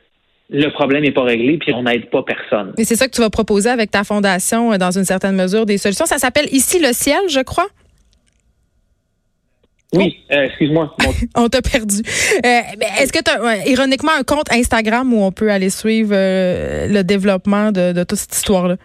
le 0.49 0.69
problème 0.69 1.03
n'est 1.03 1.11
pas 1.11 1.23
réglé, 1.23 1.57
puis 1.57 1.73
on 1.73 1.83
n'aide 1.83 2.09
pas 2.09 2.23
personne. 2.23 2.73
Et 2.77 2.83
c'est 2.83 2.95
ça 2.95 3.07
que 3.07 3.13
tu 3.13 3.21
vas 3.21 3.29
proposer 3.29 3.69
avec 3.69 3.91
ta 3.91 4.03
fondation, 4.03 4.73
euh, 4.73 4.77
dans 4.77 4.91
une 4.91 5.03
certaine 5.03 5.35
mesure, 5.35 5.65
des 5.65 5.77
solutions. 5.77 6.05
Ça 6.05 6.17
s'appelle 6.17 6.45
Ici 6.51 6.79
le 6.79 6.93
ciel, 6.93 7.19
je 7.29 7.39
crois. 7.39 7.67
Oui, 9.97 10.17
euh, 10.31 10.43
excuse-moi. 10.43 10.95
on 11.35 11.47
t'a 11.47 11.61
perdu. 11.61 11.97
Euh, 11.97 12.59
est-ce 12.99 13.11
que 13.11 13.23
tu 13.23 13.31
as, 13.31 13.67
ironiquement, 13.67 14.11
un 14.17 14.23
compte 14.23 14.51
Instagram 14.51 15.13
où 15.13 15.23
on 15.23 15.31
peut 15.31 15.51
aller 15.51 15.69
suivre 15.69 16.13
le 16.13 17.01
développement 17.03 17.71
de 17.71 18.03
toute 18.03 18.17
cette 18.17 18.35
histoire-là? 18.35 18.75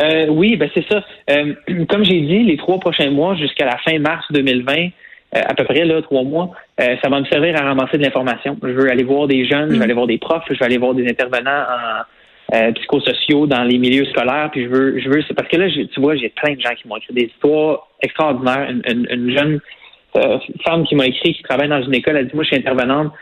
Euh, 0.00 0.26
oui, 0.28 0.56
ben 0.56 0.68
c'est 0.74 0.86
ça. 0.88 1.02
Euh, 1.30 1.54
comme 1.88 2.04
j'ai 2.04 2.20
dit, 2.20 2.42
les 2.42 2.56
trois 2.56 2.78
prochains 2.78 3.10
mois 3.10 3.34
jusqu'à 3.34 3.64
la 3.64 3.78
fin 3.78 3.98
mars 3.98 4.24
2020, 4.30 4.74
euh, 4.74 4.88
à 5.32 5.54
peu 5.54 5.64
près 5.64 5.84
là, 5.84 6.02
trois 6.02 6.22
mois, 6.22 6.52
ça 6.78 7.08
va 7.08 7.20
me 7.20 7.24
servir 7.26 7.56
à 7.56 7.64
ramasser 7.64 7.98
de 7.98 8.02
l'information. 8.02 8.56
Je 8.62 8.68
veux 8.68 8.90
aller 8.90 9.04
voir 9.04 9.26
des 9.26 9.46
jeunes, 9.46 9.68
je 9.68 9.72
vais 9.74 9.78
mm. 9.78 9.82
aller 9.82 9.94
voir 9.94 10.06
des 10.06 10.18
profs, 10.18 10.44
je 10.50 10.58
vais 10.58 10.64
aller 10.64 10.78
voir 10.78 10.94
des 10.94 11.08
intervenants 11.08 11.62
en 12.52 12.72
psychosociaux 12.74 13.46
dans 13.48 13.64
les 13.64 13.76
milieux 13.76 14.04
scolaires, 14.04 14.50
puis 14.52 14.64
je 14.64 14.68
veux, 14.68 15.00
je 15.00 15.08
veux, 15.08 15.20
c'est 15.26 15.34
parce 15.34 15.48
que 15.48 15.56
là, 15.56 15.68
tu 15.68 16.00
vois, 16.00 16.14
j'ai 16.14 16.28
plein 16.28 16.54
de 16.54 16.60
gens 16.60 16.74
qui 16.80 16.86
m'ont 16.86 16.96
écrit 16.96 17.12
des 17.12 17.24
histoires 17.24 17.88
extraordinaires. 18.02 18.70
Une, 18.70 19.06
une 19.10 19.36
jeune 19.36 19.60
femme 20.64 20.84
qui 20.86 20.94
m'a 20.94 21.06
écrit, 21.06 21.34
qui 21.34 21.42
travaille 21.42 21.68
dans 21.68 21.82
une 21.82 21.94
école, 21.94 22.16
elle 22.16 22.28
dit, 22.28 22.34
moi, 22.34 22.44
je 22.44 22.48
suis 22.48 22.56
intervenante 22.56 23.12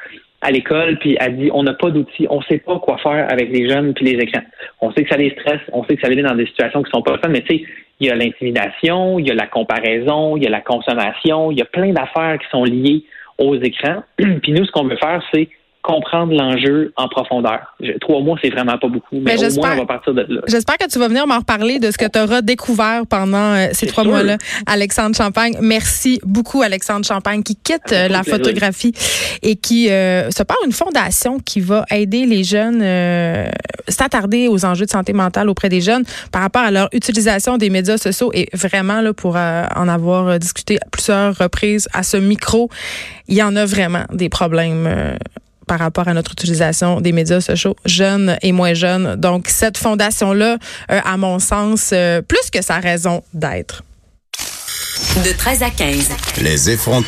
à 0.44 0.50
l'école, 0.50 0.98
puis 0.98 1.16
elle 1.18 1.38
dit 1.38 1.50
on 1.52 1.62
n'a 1.62 1.72
pas 1.72 1.90
d'outils, 1.90 2.26
on 2.28 2.38
ne 2.38 2.44
sait 2.44 2.58
pas 2.58 2.78
quoi 2.78 2.98
faire 2.98 3.26
avec 3.30 3.50
les 3.50 3.68
jeunes 3.68 3.94
puis 3.94 4.04
les 4.04 4.22
écrans. 4.22 4.42
On 4.82 4.92
sait 4.92 5.02
que 5.02 5.08
ça 5.08 5.16
les 5.16 5.30
stresse, 5.30 5.62
on 5.72 5.84
sait 5.84 5.96
que 5.96 6.02
ça 6.02 6.08
les 6.08 6.16
met 6.16 6.22
dans 6.22 6.34
des 6.34 6.46
situations 6.46 6.82
qui 6.82 6.90
sont 6.90 7.00
pas 7.00 7.16
fun, 7.18 7.30
mais 7.30 7.40
tu 7.40 7.56
sais, 7.56 7.64
il 8.00 8.08
y 8.08 8.10
a 8.10 8.14
l'intimidation, 8.14 9.18
il 9.18 9.26
y 9.26 9.30
a 9.30 9.34
la 9.34 9.46
comparaison, 9.46 10.36
il 10.36 10.44
y 10.44 10.46
a 10.46 10.50
la 10.50 10.60
consommation, 10.60 11.50
il 11.50 11.58
y 11.58 11.62
a 11.62 11.64
plein 11.64 11.92
d'affaires 11.92 12.38
qui 12.38 12.48
sont 12.50 12.64
liées 12.64 13.04
aux 13.38 13.56
écrans. 13.56 14.02
puis 14.16 14.52
nous, 14.52 14.66
ce 14.66 14.70
qu'on 14.70 14.84
veut 14.84 14.96
faire, 14.96 15.22
c'est 15.32 15.48
comprendre 15.84 16.32
l'enjeu 16.32 16.94
en 16.96 17.08
profondeur. 17.08 17.76
trois 18.00 18.20
mois, 18.22 18.38
c'est 18.42 18.48
vraiment 18.48 18.78
pas 18.78 18.88
beaucoup, 18.88 19.20
mais, 19.20 19.36
au 19.36 19.60
moins, 19.60 19.74
on 19.74 19.80
va 19.80 19.86
partir 19.86 20.14
de 20.14 20.22
là. 20.22 20.40
J'espère 20.48 20.78
que 20.78 20.88
tu 20.88 20.98
vas 20.98 21.08
venir 21.08 21.26
m'en 21.26 21.38
reparler 21.38 21.78
de 21.78 21.90
ce 21.90 21.98
que 21.98 22.06
tu 22.06 22.18
auras 22.18 22.40
découvert 22.40 23.02
pendant 23.06 23.52
euh, 23.52 23.66
ces 23.72 23.86
trois 23.86 24.02
mois-là. 24.02 24.38
Alexandre 24.66 25.14
Champagne, 25.14 25.58
merci 25.60 26.20
beaucoup, 26.24 26.62
Alexandre 26.62 27.04
Champagne, 27.04 27.42
qui 27.42 27.56
quitte 27.56 27.92
euh, 27.92 28.08
la 28.08 28.22
photographie 28.22 28.94
et 29.42 29.56
qui 29.56 29.90
euh, 29.90 30.30
se 30.30 30.42
part 30.42 30.56
une 30.64 30.72
fondation 30.72 31.38
qui 31.38 31.60
va 31.60 31.84
aider 31.90 32.24
les 32.24 32.44
jeunes, 32.44 32.82
s'attarder 33.86 34.48
aux 34.48 34.64
enjeux 34.64 34.86
de 34.86 34.90
santé 34.90 35.12
mentale 35.12 35.50
auprès 35.50 35.68
des 35.68 35.82
jeunes 35.82 36.04
par 36.32 36.40
rapport 36.40 36.62
à 36.62 36.70
leur 36.70 36.88
utilisation 36.92 37.58
des 37.58 37.68
médias 37.68 37.98
sociaux 37.98 38.30
et 38.32 38.48
vraiment, 38.54 39.02
là, 39.02 39.12
pour 39.12 39.36
en 39.36 39.88
avoir 39.88 40.38
discuté 40.38 40.78
à 40.78 40.88
plusieurs 40.90 41.36
reprises 41.36 41.88
à 41.92 42.02
ce 42.02 42.16
micro, 42.16 42.70
il 43.28 43.36
y 43.36 43.42
en 43.42 43.54
a 43.54 43.66
vraiment 43.66 44.04
des 44.12 44.30
problèmes 44.30 45.18
par 45.66 45.78
rapport 45.78 46.08
à 46.08 46.14
notre 46.14 46.32
utilisation 46.32 47.00
des 47.00 47.12
médias 47.12 47.40
sociaux, 47.40 47.76
jeunes 47.84 48.36
et 48.42 48.52
moins 48.52 48.74
jeunes. 48.74 49.16
Donc, 49.16 49.48
cette 49.48 49.78
fondation-là, 49.78 50.58
euh, 50.90 51.00
à 51.04 51.16
mon 51.16 51.38
sens, 51.38 51.90
euh, 51.92 52.22
plus 52.22 52.50
que 52.52 52.62
sa 52.62 52.78
raison 52.78 53.22
d'être. 53.32 53.82
De 55.24 55.32
13 55.36 55.62
à 55.62 55.70
15. 55.70 56.08
Les 56.42 56.70
effrontés. 56.70 57.02